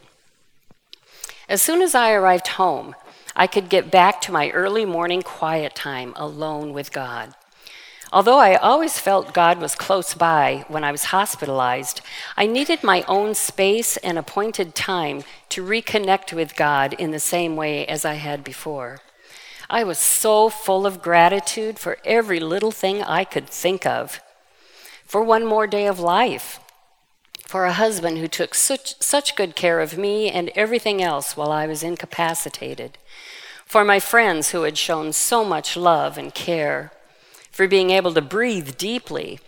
As 1.48 1.60
soon 1.60 1.82
as 1.82 1.94
I 1.94 2.12
arrived 2.12 2.48
home, 2.48 2.94
I 3.34 3.46
could 3.46 3.68
get 3.68 3.90
back 3.90 4.20
to 4.22 4.32
my 4.32 4.50
early 4.50 4.84
morning 4.84 5.22
quiet 5.22 5.74
time 5.74 6.12
alone 6.16 6.72
with 6.72 6.92
God. 6.92 7.34
Although 8.12 8.38
I 8.38 8.56
always 8.56 8.98
felt 8.98 9.32
God 9.32 9.58
was 9.58 9.74
close 9.74 10.12
by 10.12 10.66
when 10.68 10.84
I 10.84 10.92
was 10.92 11.04
hospitalized, 11.04 12.02
I 12.36 12.46
needed 12.46 12.84
my 12.84 13.04
own 13.08 13.34
space 13.34 13.96
and 13.96 14.18
appointed 14.18 14.74
time 14.74 15.24
to 15.48 15.64
reconnect 15.64 16.34
with 16.34 16.54
God 16.54 16.92
in 16.92 17.10
the 17.10 17.18
same 17.18 17.56
way 17.56 17.86
as 17.86 18.04
I 18.04 18.14
had 18.14 18.44
before. 18.44 19.00
I 19.70 19.82
was 19.84 19.98
so 19.98 20.50
full 20.50 20.86
of 20.86 21.00
gratitude 21.00 21.78
for 21.78 21.96
every 22.04 22.38
little 22.38 22.70
thing 22.70 23.02
I 23.02 23.24
could 23.24 23.48
think 23.48 23.86
of. 23.86 24.20
For 25.06 25.22
one 25.22 25.46
more 25.46 25.66
day 25.66 25.86
of 25.86 25.98
life, 25.98 26.60
for 27.46 27.64
a 27.64 27.72
husband 27.72 28.18
who 28.18 28.28
took 28.28 28.54
such, 28.54 29.00
such 29.00 29.36
good 29.36 29.56
care 29.56 29.80
of 29.80 29.96
me 29.96 30.30
and 30.30 30.50
everything 30.54 31.02
else 31.02 31.34
while 31.34 31.50
I 31.50 31.66
was 31.66 31.82
incapacitated, 31.82 32.98
for 33.64 33.84
my 33.84 33.98
friends 33.98 34.50
who 34.50 34.62
had 34.64 34.76
shown 34.76 35.14
so 35.14 35.42
much 35.44 35.78
love 35.78 36.18
and 36.18 36.34
care 36.34 36.92
for 37.52 37.68
being 37.68 37.90
able 37.90 38.12
to 38.14 38.20
breathe 38.20 38.76
deeply, 38.76 39.38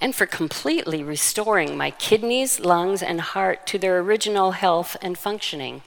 and 0.00 0.14
for 0.14 0.26
completely 0.26 1.04
restoring 1.04 1.76
my 1.76 1.90
kidneys, 1.90 2.58
lungs, 2.58 3.02
and 3.02 3.20
heart 3.20 3.66
to 3.66 3.78
their 3.78 3.98
original 4.00 4.52
health 4.52 4.96
and 5.02 5.18
functioning. 5.18 5.82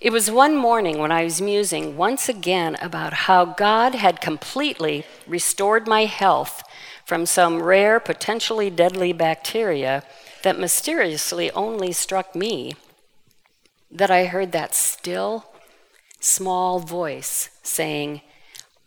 It 0.00 0.10
was 0.10 0.30
one 0.30 0.56
morning 0.56 0.98
when 0.98 1.12
I 1.12 1.24
was 1.24 1.40
musing 1.40 1.96
once 1.96 2.28
again 2.28 2.76
about 2.82 3.12
how 3.12 3.44
God 3.46 3.94
had 3.94 4.20
completely 4.20 5.06
restored 5.26 5.86
my 5.88 6.04
health 6.04 6.62
from 7.06 7.24
some 7.24 7.62
rare, 7.62 7.98
potentially 7.98 8.68
deadly 8.68 9.12
bacteria 9.12 10.02
that 10.42 10.58
mysteriously 10.58 11.50
only 11.52 11.92
struck 11.92 12.34
me, 12.34 12.74
that 13.90 14.10
I 14.10 14.26
heard 14.26 14.52
that 14.52 14.74
still, 14.74 15.46
small 16.20 16.80
voice 16.80 17.48
saying, 17.62 18.20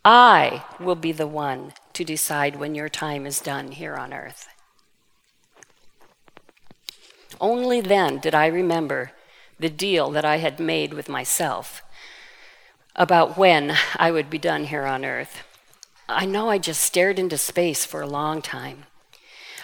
I 0.04 0.64
will 0.78 0.94
be 0.94 1.12
the 1.12 1.26
one 1.26 1.74
to 1.92 2.04
decide 2.04 2.56
when 2.56 2.74
your 2.74 2.88
time 2.88 3.26
is 3.26 3.40
done 3.40 3.72
here 3.72 3.96
on 3.96 4.14
earth. 4.14 4.48
Only 7.38 7.80
then 7.80 8.18
did 8.18 8.34
I 8.34 8.46
remember 8.46 9.12
the 9.58 9.68
deal 9.68 10.10
that 10.10 10.24
I 10.24 10.38
had 10.38 10.58
made 10.58 10.94
with 10.94 11.08
myself 11.08 11.82
about 12.96 13.36
when 13.36 13.76
I 13.96 14.10
would 14.10 14.30
be 14.30 14.38
done 14.38 14.64
here 14.64 14.86
on 14.86 15.04
earth. 15.04 15.42
I 16.08 16.24
know 16.24 16.48
I 16.48 16.58
just 16.58 16.82
stared 16.82 17.18
into 17.18 17.38
space 17.38 17.84
for 17.84 18.00
a 18.00 18.06
long 18.06 18.42
time. 18.42 18.86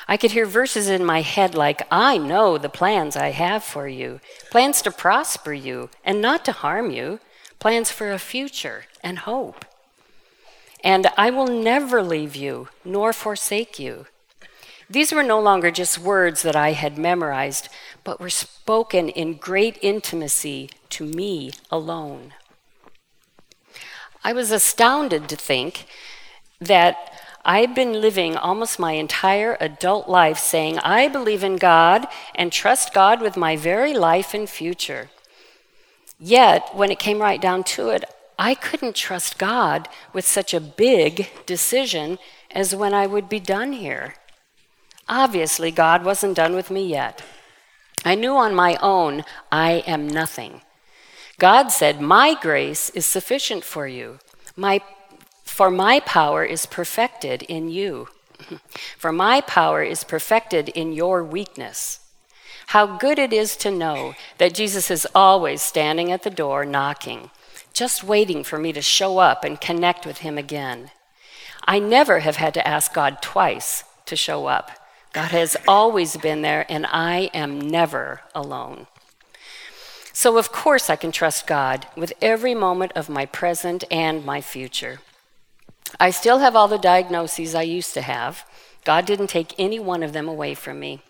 I 0.06 0.16
could 0.16 0.32
hear 0.32 0.46
verses 0.46 0.88
in 0.88 1.04
my 1.04 1.22
head 1.22 1.54
like, 1.54 1.82
I 1.90 2.18
know 2.18 2.58
the 2.58 2.68
plans 2.68 3.16
I 3.16 3.30
have 3.30 3.64
for 3.64 3.88
you 3.88 4.20
plans 4.50 4.80
to 4.82 4.90
prosper 4.90 5.52
you 5.52 5.90
and 6.04 6.20
not 6.20 6.44
to 6.44 6.52
harm 6.52 6.90
you, 6.90 7.20
plans 7.58 7.90
for 7.90 8.12
a 8.12 8.18
future 8.18 8.84
and 9.02 9.20
hope. 9.20 9.64
And 10.84 11.08
I 11.16 11.30
will 11.30 11.46
never 11.46 12.02
leave 12.02 12.36
you 12.36 12.68
nor 12.84 13.12
forsake 13.12 13.78
you. 13.78 14.06
These 14.88 15.12
were 15.12 15.22
no 15.22 15.40
longer 15.40 15.70
just 15.70 15.98
words 15.98 16.42
that 16.42 16.54
I 16.54 16.72
had 16.72 16.96
memorized, 16.96 17.68
but 18.04 18.20
were 18.20 18.30
spoken 18.30 19.08
in 19.08 19.34
great 19.34 19.78
intimacy 19.82 20.70
to 20.90 21.04
me 21.04 21.50
alone. 21.70 22.34
I 24.22 24.32
was 24.32 24.50
astounded 24.50 25.28
to 25.28 25.36
think 25.36 25.86
that 26.60 27.12
I'd 27.44 27.74
been 27.74 28.00
living 28.00 28.36
almost 28.36 28.78
my 28.78 28.92
entire 28.92 29.56
adult 29.60 30.08
life 30.08 30.38
saying, 30.38 30.78
I 30.80 31.06
believe 31.06 31.44
in 31.44 31.56
God 31.56 32.06
and 32.34 32.50
trust 32.50 32.92
God 32.92 33.20
with 33.20 33.36
my 33.36 33.56
very 33.56 33.94
life 33.94 34.34
and 34.34 34.48
future. 34.48 35.10
Yet, 36.18 36.74
when 36.74 36.90
it 36.90 36.98
came 36.98 37.20
right 37.20 37.40
down 37.40 37.62
to 37.64 37.90
it, 37.90 38.04
I 38.38 38.54
couldn't 38.54 38.94
trust 38.94 39.38
God 39.38 39.88
with 40.12 40.26
such 40.26 40.52
a 40.52 40.60
big 40.60 41.30
decision 41.46 42.18
as 42.50 42.74
when 42.74 42.92
I 42.92 43.06
would 43.06 43.28
be 43.28 43.40
done 43.40 43.72
here. 43.72 44.14
Obviously, 45.08 45.70
God 45.70 46.04
wasn't 46.04 46.36
done 46.36 46.54
with 46.54 46.70
me 46.70 46.86
yet. 46.86 47.22
I 48.04 48.14
knew 48.14 48.36
on 48.36 48.54
my 48.54 48.76
own 48.82 49.24
I 49.50 49.84
am 49.86 50.06
nothing. 50.06 50.62
God 51.38 51.68
said, 51.68 52.00
My 52.00 52.34
grace 52.34 52.90
is 52.90 53.06
sufficient 53.06 53.64
for 53.64 53.86
you. 53.86 54.18
My, 54.54 54.80
for 55.44 55.70
my 55.70 56.00
power 56.00 56.44
is 56.44 56.66
perfected 56.66 57.42
in 57.42 57.68
you. 57.68 58.08
For 58.98 59.12
my 59.12 59.40
power 59.40 59.82
is 59.82 60.04
perfected 60.04 60.68
in 60.68 60.92
your 60.92 61.24
weakness. 61.24 62.00
How 62.66 62.98
good 62.98 63.18
it 63.18 63.32
is 63.32 63.56
to 63.58 63.70
know 63.70 64.14
that 64.36 64.52
Jesus 64.52 64.90
is 64.90 65.06
always 65.14 65.62
standing 65.62 66.12
at 66.12 66.22
the 66.22 66.28
door 66.28 66.66
knocking 66.66 67.30
just 67.76 68.02
waiting 68.02 68.42
for 68.42 68.58
me 68.58 68.72
to 68.72 68.80
show 68.80 69.18
up 69.18 69.44
and 69.44 69.60
connect 69.60 70.06
with 70.06 70.18
Him 70.18 70.38
again. 70.38 70.90
I 71.66 71.78
never 71.78 72.20
have 72.20 72.36
had 72.36 72.54
to 72.54 72.66
ask 72.66 72.94
God 72.94 73.20
twice 73.20 73.84
to 74.06 74.16
show 74.16 74.46
up. 74.46 74.70
God 75.12 75.30
has 75.32 75.58
always 75.68 76.16
been 76.16 76.40
there, 76.40 76.64
and 76.70 76.86
I 76.86 77.30
am 77.34 77.60
never 77.60 78.22
alone. 78.34 78.86
So, 80.14 80.38
of 80.38 80.52
course, 80.52 80.88
I 80.88 80.96
can 80.96 81.12
trust 81.12 81.46
God 81.46 81.86
with 81.94 82.14
every 82.22 82.54
moment 82.54 82.92
of 82.96 83.10
my 83.10 83.26
present 83.26 83.84
and 83.90 84.24
my 84.24 84.40
future. 84.40 85.00
I 86.00 86.10
still 86.10 86.38
have 86.38 86.56
all 86.56 86.68
the 86.68 86.78
diagnoses 86.78 87.54
I 87.54 87.62
used 87.62 87.92
to 87.92 88.00
have. 88.00 88.46
God 88.84 89.04
didn't 89.04 89.26
take 89.26 89.54
any 89.58 89.78
one 89.78 90.02
of 90.02 90.14
them 90.14 90.28
away 90.28 90.54
from 90.54 90.80
me. 90.80 91.02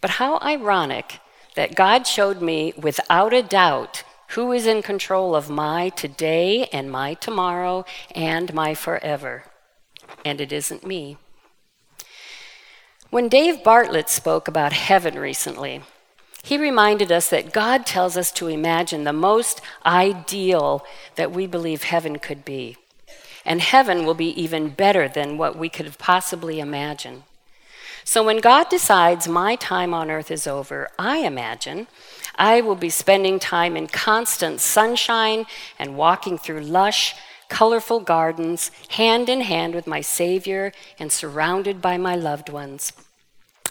But 0.00 0.10
how 0.10 0.38
ironic 0.38 1.18
that 1.56 1.74
God 1.74 2.06
showed 2.06 2.40
me 2.40 2.72
without 2.76 3.34
a 3.34 3.42
doubt 3.42 4.04
who 4.30 4.52
is 4.52 4.66
in 4.66 4.82
control 4.82 5.34
of 5.34 5.50
my 5.50 5.88
today 5.90 6.66
and 6.72 6.90
my 6.90 7.14
tomorrow 7.14 7.84
and 8.14 8.52
my 8.52 8.74
forever? 8.74 9.44
And 10.24 10.40
it 10.40 10.52
isn't 10.52 10.86
me. 10.86 11.16
When 13.10 13.28
Dave 13.28 13.62
Bartlett 13.62 14.08
spoke 14.08 14.48
about 14.48 14.72
heaven 14.72 15.18
recently, 15.18 15.82
he 16.42 16.58
reminded 16.58 17.10
us 17.10 17.28
that 17.30 17.52
God 17.52 17.86
tells 17.86 18.16
us 18.16 18.30
to 18.32 18.46
imagine 18.46 19.04
the 19.04 19.12
most 19.12 19.60
ideal 19.84 20.84
that 21.16 21.32
we 21.32 21.46
believe 21.46 21.84
heaven 21.84 22.18
could 22.18 22.44
be. 22.44 22.76
And 23.44 23.60
heaven 23.60 24.04
will 24.04 24.14
be 24.14 24.40
even 24.40 24.70
better 24.70 25.08
than 25.08 25.38
what 25.38 25.56
we 25.56 25.68
could 25.68 25.86
have 25.86 25.98
possibly 25.98 26.60
imagined. 26.60 27.22
So 28.04 28.22
when 28.22 28.38
God 28.38 28.68
decides 28.68 29.26
my 29.26 29.56
time 29.56 29.92
on 29.92 30.10
earth 30.10 30.30
is 30.30 30.46
over, 30.46 30.88
I 30.96 31.18
imagine 31.18 31.88
I 32.36 32.60
will 32.60 32.74
be 32.74 32.90
spending 32.90 33.38
time 33.38 33.76
in 33.76 33.86
constant 33.86 34.60
sunshine 34.60 35.46
and 35.78 35.96
walking 35.96 36.38
through 36.38 36.60
lush, 36.60 37.14
colorful 37.48 38.00
gardens, 38.00 38.70
hand 38.90 39.28
in 39.28 39.40
hand 39.40 39.74
with 39.74 39.86
my 39.86 40.00
Savior 40.00 40.72
and 40.98 41.10
surrounded 41.10 41.80
by 41.80 41.96
my 41.96 42.14
loved 42.14 42.48
ones. 42.48 42.92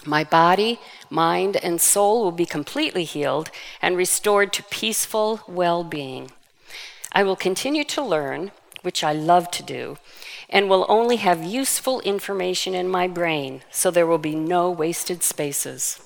My 0.05 0.23
body, 0.23 0.79
mind, 1.09 1.57
and 1.57 1.81
soul 1.81 2.23
will 2.23 2.31
be 2.31 2.45
completely 2.45 3.03
healed 3.03 3.49
and 3.81 3.97
restored 3.97 4.53
to 4.53 4.63
peaceful 4.63 5.41
well 5.47 5.83
being. 5.83 6.31
I 7.11 7.23
will 7.23 7.35
continue 7.35 7.83
to 7.85 8.03
learn, 8.03 8.51
which 8.83 9.03
I 9.03 9.13
love 9.13 9.49
to 9.51 9.63
do, 9.63 9.97
and 10.49 10.69
will 10.69 10.85
only 10.87 11.15
have 11.17 11.43
useful 11.43 12.01
information 12.01 12.75
in 12.75 12.87
my 12.87 13.07
brain, 13.07 13.63
so 13.71 13.89
there 13.89 14.05
will 14.05 14.19
be 14.19 14.35
no 14.35 14.69
wasted 14.69 15.23
spaces. 15.23 16.04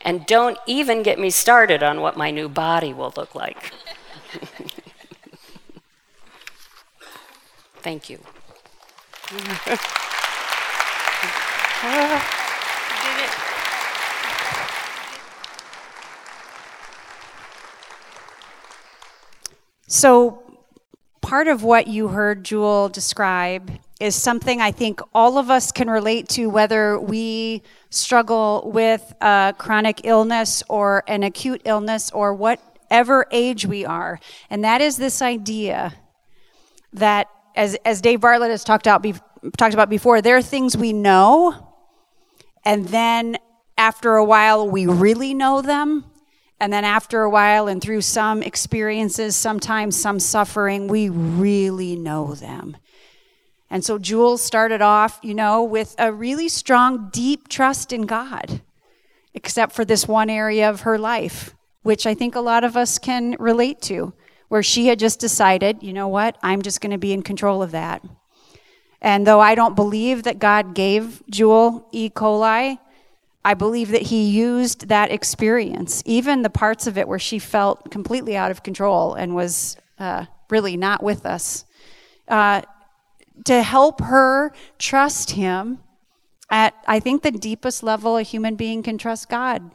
And 0.00 0.26
don't 0.26 0.58
even 0.66 1.02
get 1.02 1.18
me 1.18 1.30
started 1.30 1.82
on 1.82 2.00
what 2.00 2.16
my 2.16 2.30
new 2.30 2.48
body 2.48 2.92
will 2.92 3.12
look 3.16 3.34
like. 3.34 3.72
Thank 7.82 8.08
you. 8.08 8.20
So, 19.86 20.42
part 21.20 21.48
of 21.48 21.62
what 21.62 21.86
you 21.86 22.08
heard 22.08 22.44
Jewel 22.44 22.88
describe 22.88 23.78
is 24.02 24.16
something 24.16 24.60
I 24.60 24.72
think 24.72 25.00
all 25.14 25.38
of 25.38 25.48
us 25.48 25.70
can 25.70 25.88
relate 25.88 26.28
to, 26.30 26.48
whether 26.48 26.98
we 26.98 27.62
struggle 27.88 28.68
with 28.74 29.14
a 29.20 29.54
chronic 29.56 30.00
illness 30.02 30.64
or 30.68 31.04
an 31.06 31.22
acute 31.22 31.62
illness 31.64 32.10
or 32.10 32.34
whatever 32.34 33.26
age 33.30 33.64
we 33.64 33.84
are. 33.84 34.18
And 34.50 34.64
that 34.64 34.80
is 34.80 34.96
this 34.96 35.22
idea 35.22 35.94
that, 36.94 37.28
as, 37.54 37.76
as 37.84 38.00
Dave 38.00 38.20
Bartlett 38.20 38.50
has 38.50 38.64
talked, 38.64 38.88
out 38.88 39.02
be, 39.02 39.14
talked 39.56 39.72
about 39.72 39.88
before, 39.88 40.20
there 40.20 40.36
are 40.36 40.42
things 40.42 40.76
we 40.76 40.92
know, 40.92 41.72
and 42.64 42.88
then 42.88 43.36
after 43.78 44.16
a 44.16 44.24
while 44.24 44.68
we 44.68 44.84
really 44.86 45.32
know 45.32 45.62
them. 45.62 46.04
And 46.58 46.72
then 46.72 46.84
after 46.84 47.22
a 47.22 47.30
while, 47.30 47.66
and 47.66 47.82
through 47.82 48.02
some 48.02 48.40
experiences, 48.40 49.34
sometimes 49.34 50.00
some 50.00 50.20
suffering, 50.20 50.86
we 50.86 51.08
really 51.08 51.96
know 51.96 52.34
them. 52.34 52.76
And 53.72 53.82
so 53.82 53.98
Jules 53.98 54.42
started 54.42 54.82
off, 54.82 55.18
you 55.22 55.32
know, 55.32 55.64
with 55.64 55.94
a 55.98 56.12
really 56.12 56.50
strong, 56.50 57.08
deep 57.10 57.48
trust 57.48 57.90
in 57.90 58.02
God, 58.02 58.60
except 59.32 59.72
for 59.72 59.82
this 59.82 60.06
one 60.06 60.28
area 60.28 60.68
of 60.68 60.82
her 60.82 60.98
life, 60.98 61.54
which 61.82 62.06
I 62.06 62.12
think 62.12 62.34
a 62.34 62.40
lot 62.40 62.64
of 62.64 62.76
us 62.76 62.98
can 62.98 63.34
relate 63.38 63.80
to, 63.82 64.12
where 64.48 64.62
she 64.62 64.88
had 64.88 64.98
just 64.98 65.18
decided, 65.20 65.82
you 65.82 65.94
know 65.94 66.06
what, 66.06 66.36
I'm 66.42 66.60
just 66.60 66.82
going 66.82 66.90
to 66.90 66.98
be 66.98 67.14
in 67.14 67.22
control 67.22 67.62
of 67.62 67.70
that. 67.70 68.04
And 69.00 69.26
though 69.26 69.40
I 69.40 69.54
don't 69.54 69.74
believe 69.74 70.24
that 70.24 70.38
God 70.38 70.74
gave 70.74 71.22
Jewel 71.30 71.88
E. 71.92 72.10
coli, 72.10 72.78
I 73.42 73.54
believe 73.54 73.88
that 73.88 74.02
he 74.02 74.24
used 74.28 74.88
that 74.88 75.10
experience, 75.10 76.02
even 76.04 76.42
the 76.42 76.50
parts 76.50 76.86
of 76.86 76.98
it 76.98 77.08
where 77.08 77.18
she 77.18 77.38
felt 77.38 77.90
completely 77.90 78.36
out 78.36 78.50
of 78.50 78.62
control 78.62 79.14
and 79.14 79.34
was 79.34 79.78
uh, 79.98 80.26
really 80.50 80.76
not 80.76 81.02
with 81.02 81.24
us. 81.24 81.64
Uh, 82.28 82.60
to 83.44 83.62
help 83.62 84.00
her 84.00 84.52
trust 84.78 85.32
Him 85.32 85.78
at, 86.50 86.74
I 86.86 87.00
think, 87.00 87.22
the 87.22 87.30
deepest 87.30 87.82
level 87.82 88.16
a 88.16 88.22
human 88.22 88.56
being 88.56 88.82
can 88.82 88.98
trust 88.98 89.28
God 89.28 89.70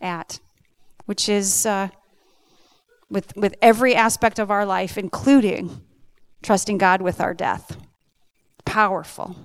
at, 0.00 0.40
which 1.06 1.28
is 1.28 1.64
uh, 1.66 1.88
with, 3.08 3.36
with 3.36 3.54
every 3.62 3.94
aspect 3.94 4.38
of 4.38 4.50
our 4.50 4.66
life, 4.66 4.98
including 4.98 5.82
trusting 6.42 6.78
God 6.78 7.02
with 7.02 7.20
our 7.20 7.34
death. 7.34 7.76
Powerful. 8.64 9.36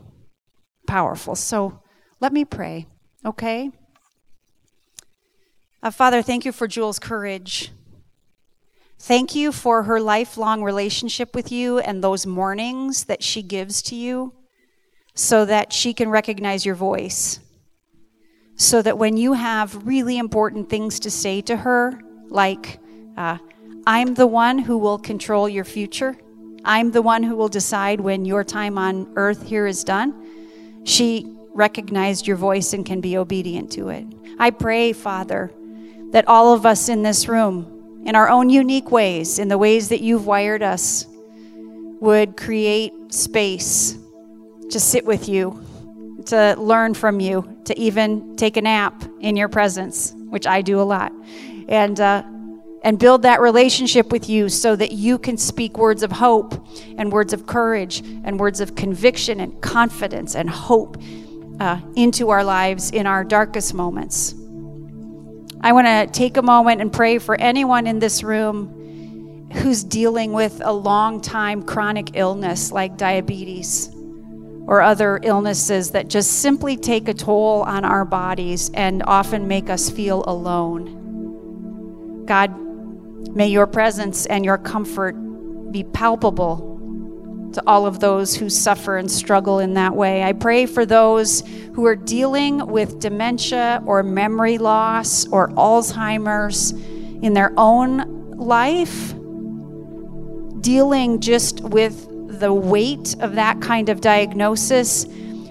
Powerful. 0.87 1.35
So 1.35 1.81
let 2.19 2.33
me 2.33 2.45
pray, 2.45 2.87
okay? 3.25 3.71
Uh, 5.83 5.91
Father, 5.91 6.21
thank 6.21 6.45
you 6.45 6.51
for 6.51 6.67
Jewel's 6.67 6.99
courage. 6.99 7.71
Thank 8.99 9.35
you 9.35 9.51
for 9.51 9.83
her 9.83 9.99
lifelong 9.99 10.63
relationship 10.63 11.35
with 11.35 11.51
you 11.51 11.79
and 11.79 12.03
those 12.03 12.25
mornings 12.25 13.05
that 13.05 13.23
she 13.23 13.41
gives 13.41 13.81
to 13.83 13.95
you 13.95 14.33
so 15.13 15.45
that 15.45 15.71
she 15.71 15.93
can 15.93 16.09
recognize 16.09 16.65
your 16.65 16.75
voice. 16.75 17.39
So 18.55 18.81
that 18.81 18.97
when 18.97 19.17
you 19.17 19.33
have 19.33 19.87
really 19.87 20.17
important 20.17 20.69
things 20.69 20.99
to 21.01 21.11
say 21.11 21.41
to 21.41 21.57
her, 21.57 21.99
like, 22.27 22.79
uh, 23.15 23.37
I'm 23.85 24.15
the 24.15 24.27
one 24.27 24.59
who 24.59 24.77
will 24.77 24.97
control 24.97 25.47
your 25.47 25.63
future, 25.63 26.17
I'm 26.65 26.91
the 26.91 27.01
one 27.01 27.23
who 27.23 27.35
will 27.35 27.47
decide 27.49 28.01
when 28.01 28.25
your 28.25 28.43
time 28.43 28.77
on 28.77 29.13
earth 29.15 29.43
here 29.47 29.67
is 29.67 29.83
done, 29.83 30.83
she 30.83 31.33
recognized 31.53 32.27
your 32.27 32.35
voice 32.35 32.73
and 32.73 32.85
can 32.85 32.99
be 32.99 33.15
obedient 33.17 33.71
to 33.73 33.89
it. 33.89 34.05
I 34.37 34.49
pray, 34.49 34.91
Father, 34.91 35.51
that 36.11 36.27
all 36.27 36.53
of 36.53 36.65
us 36.65 36.89
in 36.89 37.03
this 37.03 37.27
room, 37.27 37.76
in 38.05 38.15
our 38.15 38.29
own 38.29 38.49
unique 38.49 38.91
ways, 38.91 39.39
in 39.39 39.47
the 39.47 39.57
ways 39.57 39.89
that 39.89 40.01
you've 40.01 40.25
wired 40.25 40.63
us, 40.63 41.05
would 41.99 42.37
create 42.37 42.93
space 43.09 43.97
to 44.69 44.79
sit 44.79 45.05
with 45.05 45.27
you, 45.27 45.63
to 46.25 46.55
learn 46.57 46.93
from 46.93 47.19
you, 47.19 47.57
to 47.65 47.77
even 47.79 48.35
take 48.35 48.57
a 48.57 48.61
nap 48.61 49.03
in 49.19 49.35
your 49.35 49.47
presence, 49.47 50.13
which 50.29 50.45
I 50.45 50.61
do 50.61 50.79
a 50.79 50.83
lot, 50.83 51.11
and 51.67 51.99
uh, 51.99 52.23
and 52.83 52.99
build 52.99 53.23
that 53.23 53.41
relationship 53.41 54.11
with 54.11 54.29
you 54.29 54.49
so 54.49 54.75
that 54.75 54.91
you 54.91 55.17
can 55.17 55.35
speak 55.35 55.77
words 55.77 56.03
of 56.03 56.11
hope 56.11 56.53
and 56.97 57.11
words 57.11 57.33
of 57.33 57.45
courage 57.45 57.99
and 58.23 58.39
words 58.39 58.61
of 58.61 58.75
conviction 58.75 59.39
and 59.39 59.59
confidence 59.61 60.35
and 60.35 60.49
hope 60.49 60.95
uh, 61.59 61.81
into 61.95 62.29
our 62.29 62.43
lives 62.43 62.91
in 62.91 63.07
our 63.07 63.23
darkest 63.23 63.73
moments. 63.73 64.35
I 65.61 65.71
want 65.71 65.87
to 65.87 66.07
take 66.07 66.37
a 66.37 66.41
moment 66.41 66.81
and 66.81 66.91
pray 66.91 67.17
for 67.17 67.35
anyone 67.39 67.87
in 67.87 67.99
this 67.99 68.23
room 68.23 69.49
who's 69.53 69.83
dealing 69.83 70.33
with 70.33 70.61
a 70.63 70.71
long 70.71 71.21
time 71.21 71.63
chronic 71.63 72.11
illness 72.15 72.71
like 72.71 72.97
diabetes 72.97 73.89
or 74.67 74.81
other 74.81 75.19
illnesses 75.23 75.91
that 75.91 76.09
just 76.09 76.41
simply 76.41 76.75
take 76.75 77.07
a 77.07 77.13
toll 77.13 77.63
on 77.63 77.85
our 77.85 78.03
bodies 78.03 78.69
and 78.73 79.01
often 79.07 79.47
make 79.47 79.69
us 79.69 79.89
feel 79.89 80.23
alone. 80.27 82.25
God, 82.25 82.51
may 83.33 83.47
your 83.47 83.65
presence 83.65 84.25
and 84.25 84.43
your 84.43 84.57
comfort 84.57 85.13
be 85.71 85.85
palpable 85.85 86.66
to 87.53 87.63
all 87.65 87.85
of 87.85 87.99
those 87.99 88.35
who 88.35 88.49
suffer 88.49 88.97
and 88.97 89.09
struggle 89.09 89.59
in 89.59 89.73
that 89.75 89.95
way. 89.95 90.23
I 90.23 90.33
pray 90.33 90.65
for 90.65 90.85
those 90.85 91.43
who 91.73 91.85
are 91.85 91.95
dealing 91.95 92.65
with 92.67 92.99
dementia 92.99 93.81
or 93.85 94.03
memory 94.03 94.57
loss 94.57 95.27
or 95.27 95.49
Alzheimer's 95.49 96.71
in 97.21 97.33
their 97.33 97.53
own 97.57 98.31
life, 98.31 99.13
dealing 100.61 101.19
just 101.19 101.61
with 101.61 102.07
the 102.39 102.53
weight 102.53 103.15
of 103.19 103.35
that 103.35 103.61
kind 103.61 103.89
of 103.89 104.01
diagnosis. 104.01 105.07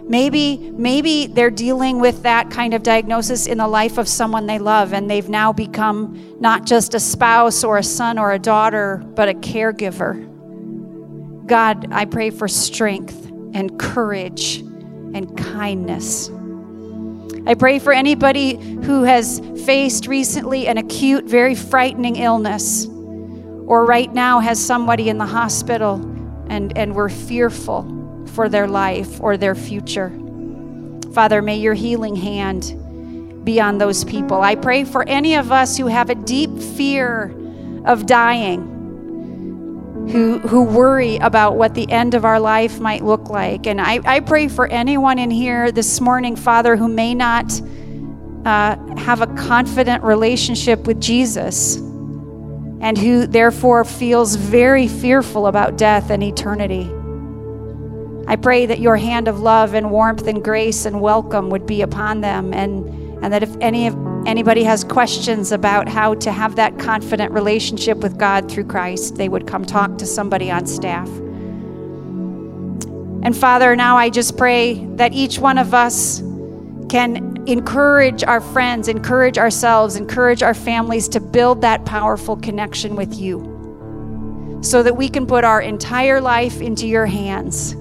Maybe, 0.09 0.59
maybe 0.71 1.27
they're 1.27 1.51
dealing 1.51 1.99
with 1.99 2.23
that 2.23 2.51
kind 2.51 2.75
of 2.75 2.85
diagnosis 2.85 3.47
in 3.49 3.59
the 3.59 3.67
life 3.67 3.99
of 3.99 4.07
someone 4.07 4.47
they 4.47 4.61
love, 4.61 4.93
and 4.93 5.11
they've 5.11 5.29
now 5.29 5.53
become 5.53 6.37
not 6.39 6.65
just 6.65 6.95
a 6.95 7.01
spouse 7.01 7.65
or 7.65 7.79
a 7.79 7.83
son 7.83 8.19
or 8.19 8.33
a 8.33 8.39
daughter, 8.39 9.03
but 9.17 9.29
a 9.29 9.35
caregiver. 9.35 10.36
God, 11.47 11.93
I 11.93 12.05
pray 12.05 12.31
for 12.31 12.49
strength 12.49 13.31
and 13.55 13.79
courage 13.79 14.59
and 14.59 15.37
kindness. 15.39 16.29
I 17.47 17.55
pray 17.55 17.79
for 17.79 17.93
anybody 17.93 18.57
who 18.57 19.05
has 19.05 19.41
faced 19.65 20.09
recently 20.09 20.67
an 20.67 20.79
acute, 20.79 21.25
very 21.25 21.55
frightening 21.55 22.17
illness, 22.17 22.87
or 22.87 23.85
right 23.85 24.13
now 24.13 24.41
has 24.41 24.65
somebody 24.65 25.09
in 25.09 25.19
the 25.19 25.27
hospital 25.27 25.95
and, 26.49 26.77
and 26.77 26.95
we're 26.95 27.09
fearful 27.09 28.25
for 28.35 28.49
their 28.49 28.67
life 28.67 29.21
or 29.21 29.37
their 29.37 29.55
future. 29.55 30.11
Father, 31.13 31.41
may 31.41 31.57
your 31.57 31.75
healing 31.75 32.17
hand 32.17 33.45
be 33.45 33.61
on 33.61 33.79
those 33.79 34.05
people. 34.05 34.43
I 34.43 34.57
pray 34.57 34.85
for 34.85 35.09
any 35.09 35.37
of 35.37 35.53
us 35.53 35.77
who 35.77 35.87
have 35.87 36.11
a 36.11 36.17
deep 36.17 36.59
fear 36.59 37.33
of 37.85 38.07
dying 38.07 38.76
who, 40.11 40.39
who 40.39 40.63
worry 40.63 41.17
about 41.17 41.57
what 41.57 41.75
the 41.75 41.91
end 41.91 42.15
of 42.15 42.25
our 42.25 42.39
life 42.39 42.79
might 42.79 43.03
look 43.03 43.29
like. 43.29 43.67
And 43.67 43.81
I, 43.81 44.01
I 44.05 44.21
pray 44.21 44.49
for 44.49 44.67
anyone 44.67 45.19
in 45.19 45.31
here 45.31 45.73
this 45.73 46.01
morning, 46.01 46.37
Father, 46.37 46.77
who 46.77 46.89
may 46.89 47.15
not 47.15 47.61
uh, 48.45 48.77
have 48.97 49.21
a 49.21 49.27
confident 49.35 50.05
relationship 50.05 50.87
with 50.87 51.01
Jesus 51.01 51.77
and 52.81 52.97
who 52.97 53.27
therefore 53.27 53.85
feels 53.85 54.37
very 54.37 54.87
fearful 54.87 55.49
about 55.49 55.77
death 55.77 56.11
and 56.11 56.23
eternity. 56.23 56.89
I 58.29 58.37
pray 58.37 58.67
that 58.67 58.79
your 58.79 58.97
hand 58.97 59.27
of 59.27 59.41
love 59.41 59.75
and 59.75 59.91
warmth 59.91 60.27
and 60.29 60.43
grace 60.43 60.85
and 60.85 61.01
welcome 61.01 61.51
would 61.51 61.67
be 61.67 61.83
upon 61.83 62.21
them 62.21 62.55
and, 62.55 62.85
and 63.25 63.33
that 63.33 63.43
if 63.43 63.57
any 63.61 63.89
of 63.89 63.95
anybody 64.27 64.65
has 64.65 64.85
questions 64.85 65.53
about 65.53 65.89
how 65.89 66.15
to 66.15 66.33
have 66.33 66.57
that 66.57 66.79
confident 66.79 67.33
relationship 67.33 67.99
with 67.99 68.19
God 68.19 68.51
through 68.51 68.65
Christ, 68.65 69.17
they 69.17 69.29
would 69.29 69.47
come 69.47 69.65
talk 69.65 69.99
to 69.99 70.07
somebody 70.07 70.51
on 70.51 70.67
staff. 70.67 71.09
And 73.23 73.37
Father, 73.37 73.75
now 73.77 73.97
I 73.97 74.11
just 74.11 74.37
pray 74.37 74.85
that 74.97 75.13
each 75.13 75.39
one 75.39 75.59
of 75.59 75.75
us 75.75 76.21
can 76.89 77.45
encourage 77.47 78.23
our 78.25 78.41
friends, 78.41 78.89
encourage 78.89 79.39
ourselves, 79.39 79.97
encourage 79.97 80.43
our 80.43 80.55
families 80.55 81.09
to 81.09 81.21
build 81.21 81.61
that 81.63 81.85
powerful 81.85 82.37
connection 82.37 82.97
with 82.97 83.15
you 83.15 83.53
so 84.63 84.83
that 84.83 84.97
we 84.97 85.09
can 85.09 85.27
put 85.27 85.45
our 85.45 85.61
entire 85.61 86.21
life 86.21 86.61
into 86.61 86.87
your 86.87 87.07
hands 87.07 87.75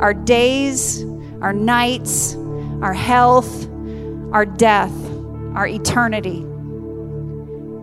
our 0.00 0.14
days, 0.14 1.04
our 1.40 1.52
nights, 1.52 2.34
our 2.80 2.92
health, 2.92 3.68
our 4.32 4.44
death 4.44 5.11
our 5.54 5.66
eternity. 5.66 6.44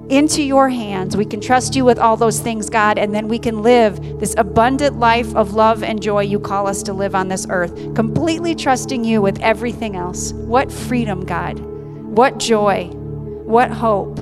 into 0.09 0.41
your 0.41 0.69
hands. 0.69 1.15
We 1.15 1.25
can 1.25 1.39
trust 1.39 1.75
you 1.75 1.85
with 1.85 1.99
all 1.99 2.17
those 2.17 2.39
things, 2.39 2.69
God, 2.69 2.97
and 2.97 3.13
then 3.13 3.27
we 3.27 3.37
can 3.37 3.61
live 3.61 4.19
this 4.19 4.33
abundant 4.37 4.97
life 4.97 5.35
of 5.35 5.53
love 5.53 5.83
and 5.83 6.01
joy 6.01 6.21
you 6.23 6.39
call 6.39 6.67
us 6.67 6.81
to 6.83 6.93
live 6.93 7.13
on 7.13 7.27
this 7.27 7.45
earth, 7.49 7.93
completely 7.93 8.55
trusting 8.55 9.03
you 9.03 9.21
with 9.21 9.39
everything 9.39 9.95
else. 9.95 10.33
What 10.33 10.71
freedom, 10.71 11.25
God. 11.25 11.59
What 11.59 12.39
joy. 12.39 12.87
What 12.87 13.71
hope 13.71 14.17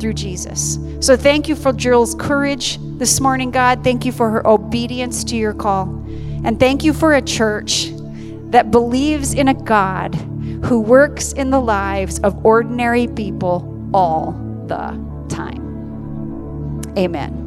through 0.00 0.14
Jesus. 0.14 0.78
So 1.00 1.16
thank 1.16 1.48
you 1.48 1.54
for 1.54 1.72
Jill's 1.72 2.14
courage 2.16 2.78
this 2.98 3.20
morning, 3.20 3.50
God. 3.50 3.84
Thank 3.84 4.04
you 4.04 4.12
for 4.12 4.30
her 4.30 4.46
obedience 4.46 5.22
to 5.24 5.36
your 5.36 5.54
call. 5.54 5.84
And 6.44 6.58
thank 6.58 6.84
you 6.84 6.92
for 6.92 7.14
a 7.14 7.22
church 7.22 7.90
that 8.50 8.70
believes 8.70 9.32
in 9.32 9.48
a 9.48 9.54
God 9.54 10.14
who 10.64 10.80
works 10.80 11.32
in 11.32 11.50
the 11.50 11.60
lives 11.60 12.18
of 12.20 12.44
ordinary 12.44 13.06
people 13.06 13.90
all 13.92 14.32
the 14.66 14.98
time. 15.28 16.82
Amen. 16.96 17.45